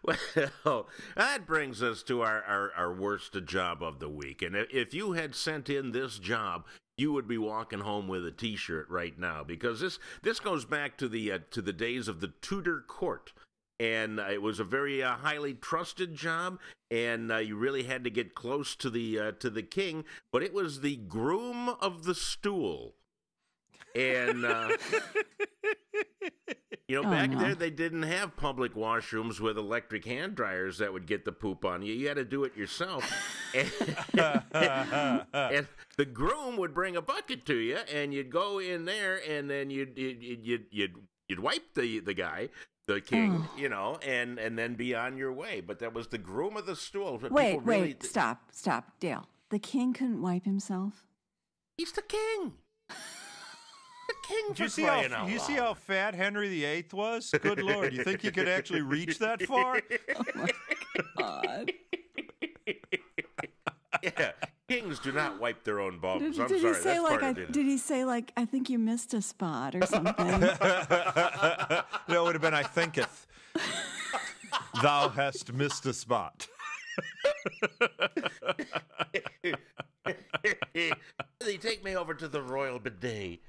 Well, 0.64 0.88
that 1.16 1.47
brings 1.47 1.82
us 1.82 2.02
to 2.04 2.23
our, 2.23 2.42
our, 2.42 2.73
our 2.76 2.92
worst 2.92 3.37
job 3.44 3.82
of 3.82 3.99
the 3.99 4.09
week. 4.09 4.42
And 4.42 4.56
if 4.56 4.94
you 4.94 5.12
had 5.12 5.35
sent 5.35 5.71
in 5.71 5.92
this 5.92 6.18
job, 6.18 6.66
you 6.97 7.12
would 7.12 7.26
be 7.26 7.38
walking 7.38 7.80
home 7.80 8.09
with 8.09 8.26
a 8.26 8.30
T-shirt 8.30 8.88
right 8.90 9.18
now 9.18 9.42
because 9.42 9.80
this 9.80 9.99
this 10.23 10.40
goes 10.40 10.64
back 10.64 10.97
to 10.99 11.09
the 11.09 11.32
uh, 11.32 11.38
to 11.50 11.62
the 11.62 11.73
days 11.73 12.09
of 12.09 12.21
the 12.21 12.32
Tudor 12.40 12.85
court. 12.87 13.32
And 13.80 14.21
uh, 14.21 14.26
it 14.30 14.42
was 14.42 14.61
a 14.61 14.64
very 14.64 15.02
uh, 15.02 15.16
highly 15.16 15.54
trusted 15.54 16.14
job, 16.14 16.61
and 16.90 17.32
uh, 17.32 17.38
you 17.38 17.56
really 17.56 17.85
had 17.85 18.04
to 18.04 18.11
get 18.11 18.35
close 18.35 18.76
to 18.76 18.90
the 18.90 19.18
uh, 19.18 19.32
to 19.40 19.50
the 19.50 19.62
king. 19.62 20.04
But 20.32 20.42
it 20.42 20.52
was 20.52 20.80
the 20.80 20.97
groom 20.97 21.71
of 21.80 22.04
the 22.04 22.14
stool, 22.14 22.94
and 23.97 24.44
uh, 24.44 24.76
you 26.92 27.02
know, 27.02 27.08
Oh, 27.08 27.11
back 27.11 27.30
no. 27.30 27.38
there 27.40 27.54
they 27.54 27.70
didn't 27.70 28.02
have 28.02 28.37
public 28.37 28.75
washrooms 28.75 29.40
with 29.40 29.56
electric 29.56 30.04
hand 30.04 30.34
dryers 30.34 30.78
that 30.78 30.92
would 30.92 31.06
get 31.06 31.25
the 31.25 31.32
poop 31.32 31.64
on 31.64 31.82
you. 31.82 31.94
You 31.94 32.08
had 32.08 32.18
to 32.18 32.25
do 32.25 32.44
it 32.44 32.54
yourself. 32.54 33.11
and, 33.54 33.70
and 35.32 35.66
the 35.96 36.04
groom 36.04 36.58
would 36.58 36.75
bring 36.75 36.96
a 36.96 37.02
bucket 37.02 37.46
to 37.46 37.56
you, 37.56 37.78
and 37.92 38.12
you'd 38.12 38.30
go 38.30 38.58
in 38.58 38.84
there, 38.84 39.20
and 39.26 39.49
then 39.49 39.70
you'd 39.70 39.96
you'd 39.96 40.22
you'd 40.22 40.66
you'd, 40.70 40.94
you'd 41.28 41.40
wipe 41.40 41.75
the 41.75 42.00
the 42.00 42.14
guy. 42.14 42.50
The 42.88 43.00
king, 43.00 43.46
oh. 43.49 43.58
you 43.58 43.68
know, 43.68 43.99
and 44.04 44.38
and 44.38 44.58
then 44.58 44.75
be 44.75 44.94
on 44.94 45.16
your 45.16 45.32
way. 45.32 45.61
But 45.61 45.78
that 45.78 45.94
was 45.94 46.08
the 46.08 46.18
groom 46.18 46.56
of 46.56 46.66
the 46.66 46.76
stool. 46.76 47.18
But 47.22 47.32
wait, 47.32 47.62
really- 47.62 47.80
wait, 47.80 48.02
stop, 48.02 48.50
stop, 48.50 48.99
Dale. 49.00 49.28
The 49.50 49.58
king 49.58 49.92
couldn't 49.92 50.20
wipe 50.20 50.44
himself. 50.44 51.04
He's 51.76 51.92
the 51.92 52.02
king. 52.02 52.54
The 54.12 54.28
king 54.28 54.45
Do 54.49 54.54
for 54.54 54.62
you 54.64 54.69
see 54.69 54.83
crying 54.85 55.11
how 55.11 55.23
out 55.23 55.31
you 55.31 55.38
see 55.38 55.57
loud. 55.59 55.64
how 55.64 55.75
fat 55.75 56.14
Henry 56.14 56.49
VIII 56.49 56.85
was? 56.92 57.31
Good 57.40 57.62
lord, 57.62 57.95
you 57.95 58.04
think 58.04 58.21
he 58.23 58.31
could 58.31 58.49
actually 58.49 58.83
reach 58.83 59.19
that 59.21 59.40
oh 59.42 59.47
far? 59.47 59.81
God. 61.19 61.73
Yeah, 64.02 64.33
kings 64.69 64.99
do 64.99 65.12
not 65.12 65.40
wipe 65.40 65.64
their 65.64 65.81
own 65.81 65.99
bums. 65.99 66.21
Did, 66.37 66.40
I'm 66.40 66.49
did 66.49 66.61
sorry, 66.61 66.75
he 66.75 66.81
say 66.81 66.88
that's 66.90 67.02
like 67.02 67.11
part 67.11 67.23
I, 67.23 67.28
of 67.31 67.38
it. 67.38 67.52
did 67.52 67.66
he 67.66 67.78
say 67.78 68.04
like 68.04 68.33
I 68.37 68.45
think 68.45 68.69
you 68.69 68.78
missed 68.78 69.14
a 69.14 69.23
spot 69.23 69.75
or 69.76 69.87
something? 69.87 70.14
that 70.40 71.85
would 72.09 72.35
have 72.35 72.42
been 72.42 72.54
I 72.54 72.64
thinketh. 72.64 73.26
Thou 74.83 75.09
hast 75.09 75.52
missed 75.52 75.87
a 75.87 75.92
spot. 75.95 76.49
they 81.40 81.57
take 81.59 81.83
me 81.85 81.97
over 81.97 82.12
to 82.14 82.28
the 82.28 82.42
royal 82.42 82.78
bidet. 82.78 83.40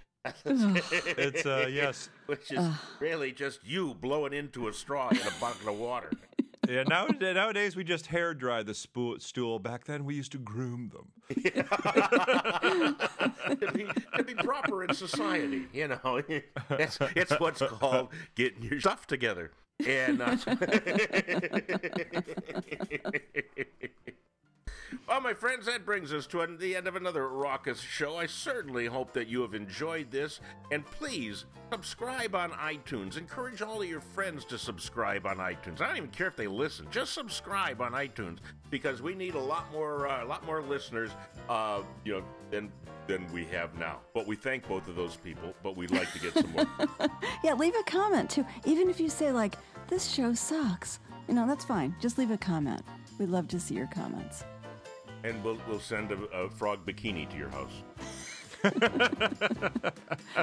It's 0.46 1.46
uh 1.46 1.68
yes. 1.72 2.10
Which 2.28 2.52
is 2.52 2.66
really 3.00 3.32
just 3.32 3.60
you 3.66 3.94
blowing 3.96 4.34
into 4.34 4.68
a 4.68 4.74
straw 4.74 5.10
in 5.10 5.18
a 5.18 5.32
bucket 5.40 5.68
of 5.68 5.78
water. 5.78 6.12
Yeah, 6.68 6.84
nowadays, 6.84 7.36
nowadays 7.36 7.76
we 7.76 7.84
just 7.84 8.08
hair 8.08 8.34
dry 8.34 8.64
the 8.64 8.72
spo- 8.72 9.22
stool. 9.22 9.60
Back 9.60 9.84
then 9.84 10.06
we 10.06 10.16
used 10.16 10.32
to 10.32 10.38
groom 10.38 10.92
them. 10.94 11.12
to, 13.60 13.72
be, 13.74 13.86
to 14.16 14.24
be 14.24 14.34
proper 14.36 14.86
in 14.86 14.94
society, 14.94 15.68
you 15.74 15.90
know. 15.90 16.22
It's, 16.70 16.98
it's 17.16 17.38
what's 17.38 17.62
called 17.62 18.14
getting 18.36 18.64
your 18.64 18.80
stuff 18.80 19.08
together. 19.08 19.52
And 19.86 20.22
uh, 20.22 20.38
well, 25.08 25.22
my 25.22 25.34
friends, 25.34 25.66
that 25.66 25.86
brings 25.86 26.14
us 26.14 26.28
to 26.28 26.46
the 26.60 26.76
end 26.76 26.88
of 26.88 26.96
another 26.96 27.28
raucous 27.28 27.80
show. 27.80 28.18
I 28.18 28.26
certainly 28.26 28.86
hope 28.86 29.14
that 29.14 29.28
you 29.28 29.42
have 29.42 29.54
enjoyed 29.54 30.12
this, 30.12 30.40
and 30.72 30.86
please 30.86 31.46
subscribe 31.72 32.36
on 32.36 32.52
iTunes. 32.52 33.18
Encourage 33.18 33.62
all 33.62 33.82
of 33.82 33.90
your 33.90 34.02
friends 34.02 34.46
to 34.46 34.58
subscribe 34.58 35.26
on 35.26 35.38
iTunes. 35.38 35.82
I 35.82 35.88
don't 35.88 35.98
even 35.98 36.10
care 36.10 36.28
if 36.28 36.36
they 36.36 36.48
listen; 36.48 36.88
just 36.92 37.14
subscribe 37.14 37.82
on 37.82 37.94
iTunes 37.94 38.40
because 38.70 39.02
we 39.02 39.16
need 39.16 39.36
a 39.36 39.40
lot 39.40 39.72
more, 39.72 40.08
uh, 40.08 40.24
a 40.24 40.28
lot 40.28 40.46
more 40.46 40.62
listeners, 40.62 41.12
uh, 41.50 41.82
you 42.06 42.14
know, 42.14 42.24
than 42.52 42.72
than 43.08 43.32
we 43.34 43.46
have 43.46 43.78
now. 43.78 44.00
But 44.14 44.28
we 44.28 44.36
thank 44.36 44.68
both 44.68 44.88
of 44.88 44.96
those 44.96 45.16
people. 45.18 45.54
But 45.64 45.76
we'd 45.76 45.92
like 45.92 46.12
to 46.14 46.20
get 46.20 46.34
some 46.34 46.52
more. 46.52 46.68
yeah, 47.44 47.54
leave 47.54 47.76
a 47.76 47.84
comment 47.84 48.30
too. 48.30 48.46
Even 48.66 48.90
if 48.90 49.00
you 49.00 49.10
say 49.10 49.32
like 49.32 49.56
this 49.88 50.10
show 50.10 50.34
sucks, 50.34 51.00
you 51.28 51.34
know 51.34 51.48
that's 51.48 51.66
fine. 51.66 51.96
Just 52.00 52.18
leave 52.18 52.32
a 52.32 52.38
comment. 52.38 52.82
We'd 53.20 53.30
love 53.30 53.48
to 53.50 53.60
see 53.60 53.76
your 53.76 53.88
comments. 53.88 54.44
And 55.24 55.44
we'll 55.44 55.58
we'll 55.68 55.80
send 55.80 56.12
a, 56.12 56.18
a 56.36 56.50
frog 56.50 56.86
bikini 56.86 57.30
to 57.30 57.38
your 57.38 57.50
house. 57.50 57.84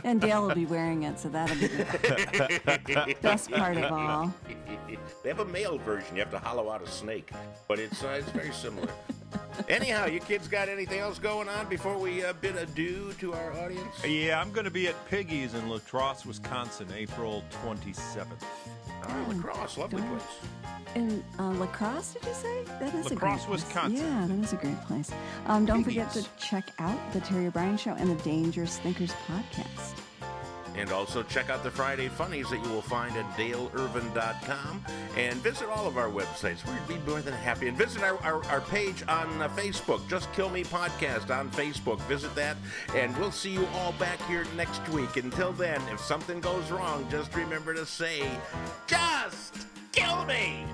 And 0.04 0.20
Dale 0.20 0.46
will 0.46 0.54
be 0.54 0.66
wearing 0.66 1.02
it, 1.02 1.18
so 1.18 1.28
that'll 1.28 1.56
be 1.56 1.66
the 1.66 3.16
best 3.22 3.50
part 3.50 3.76
of 3.76 3.92
all. 3.92 4.32
they 5.22 5.28
have 5.28 5.40
a 5.40 5.44
male 5.44 5.78
version. 5.78 6.14
You 6.16 6.22
have 6.22 6.30
to 6.30 6.38
hollow 6.38 6.70
out 6.70 6.82
a 6.82 6.86
snake, 6.86 7.30
but 7.66 7.78
it's 7.78 8.04
uh, 8.04 8.18
it's 8.20 8.30
very 8.30 8.52
similar. 8.52 8.88
Anyhow, 9.68 10.06
you 10.06 10.20
kids 10.20 10.48
got 10.48 10.68
anything 10.68 11.00
else 11.00 11.18
going 11.18 11.48
on 11.48 11.68
before 11.68 11.98
we 11.98 12.24
uh, 12.24 12.32
bid 12.34 12.56
adieu 12.56 13.12
to 13.20 13.34
our 13.34 13.52
audience? 13.54 14.04
Yeah, 14.04 14.40
I'm 14.40 14.52
going 14.52 14.64
to 14.64 14.70
be 14.70 14.88
at 14.88 15.08
Piggy's 15.10 15.54
in 15.54 15.68
La 15.68 15.78
Crosse, 15.78 16.24
Wisconsin, 16.24 16.88
April 16.96 17.44
27th. 17.64 18.26
Oh, 19.08 19.32
La 19.32 19.42
Crosse, 19.42 19.78
lovely 19.78 20.00
don't- 20.00 20.08
place. 20.18 20.22
In 20.96 21.22
uh, 21.38 21.50
La 21.52 21.66
Crosse, 21.66 22.14
did 22.14 22.24
you 22.26 22.34
say? 22.34 22.64
That 22.80 22.94
is 22.94 23.06
La 23.06 23.12
a 23.12 23.14
great 23.14 23.30
place. 23.38 23.48
Wisconsin. 23.48 23.96
Yeah, 23.96 24.26
that 24.26 24.44
is 24.44 24.52
a 24.52 24.56
great 24.56 24.80
place. 24.82 25.10
Um, 25.46 25.64
don't 25.64 25.84
forget 25.84 26.10
to 26.10 26.18
Piggies. 26.20 26.30
check 26.38 26.70
out 26.80 26.98
the 27.12 27.20
Terry 27.20 27.46
O'Brien 27.46 27.76
Show 27.76 27.92
and 27.94 28.10
the 28.10 28.22
Dangerous 28.24 28.78
Thinkers 28.78 29.12
podcast. 29.28 29.94
And 30.76 30.90
also 30.92 31.22
check 31.22 31.50
out 31.50 31.62
the 31.62 31.70
Friday 31.70 32.08
Funnies 32.08 32.48
that 32.50 32.64
you 32.64 32.70
will 32.70 32.82
find 32.82 33.16
at 33.16 33.24
daleirvin.com 33.36 34.84
and 35.16 35.34
visit 35.36 35.68
all 35.68 35.86
of 35.86 35.96
our 35.96 36.08
websites. 36.08 36.64
We'd 36.66 37.02
be 37.02 37.10
more 37.10 37.20
than 37.20 37.34
happy. 37.34 37.68
And 37.68 37.76
visit 37.76 38.02
our, 38.02 38.16
our, 38.22 38.44
our 38.46 38.60
page 38.62 39.02
on 39.08 39.42
uh, 39.42 39.48
Facebook, 39.48 40.08
Just 40.08 40.32
Kill 40.32 40.48
Me 40.48 40.64
Podcast 40.64 41.36
on 41.36 41.50
Facebook. 41.50 42.00
Visit 42.02 42.34
that, 42.34 42.56
and 42.94 43.16
we'll 43.18 43.32
see 43.32 43.50
you 43.50 43.66
all 43.74 43.92
back 43.92 44.20
here 44.26 44.46
next 44.56 44.86
week. 44.90 45.16
Until 45.16 45.52
then, 45.52 45.80
if 45.92 46.00
something 46.00 46.40
goes 46.40 46.70
wrong, 46.70 47.06
just 47.10 47.34
remember 47.34 47.74
to 47.74 47.84
say, 47.84 48.28
Just 48.86 49.66
Kill 49.92 50.24
Me! 50.26 50.64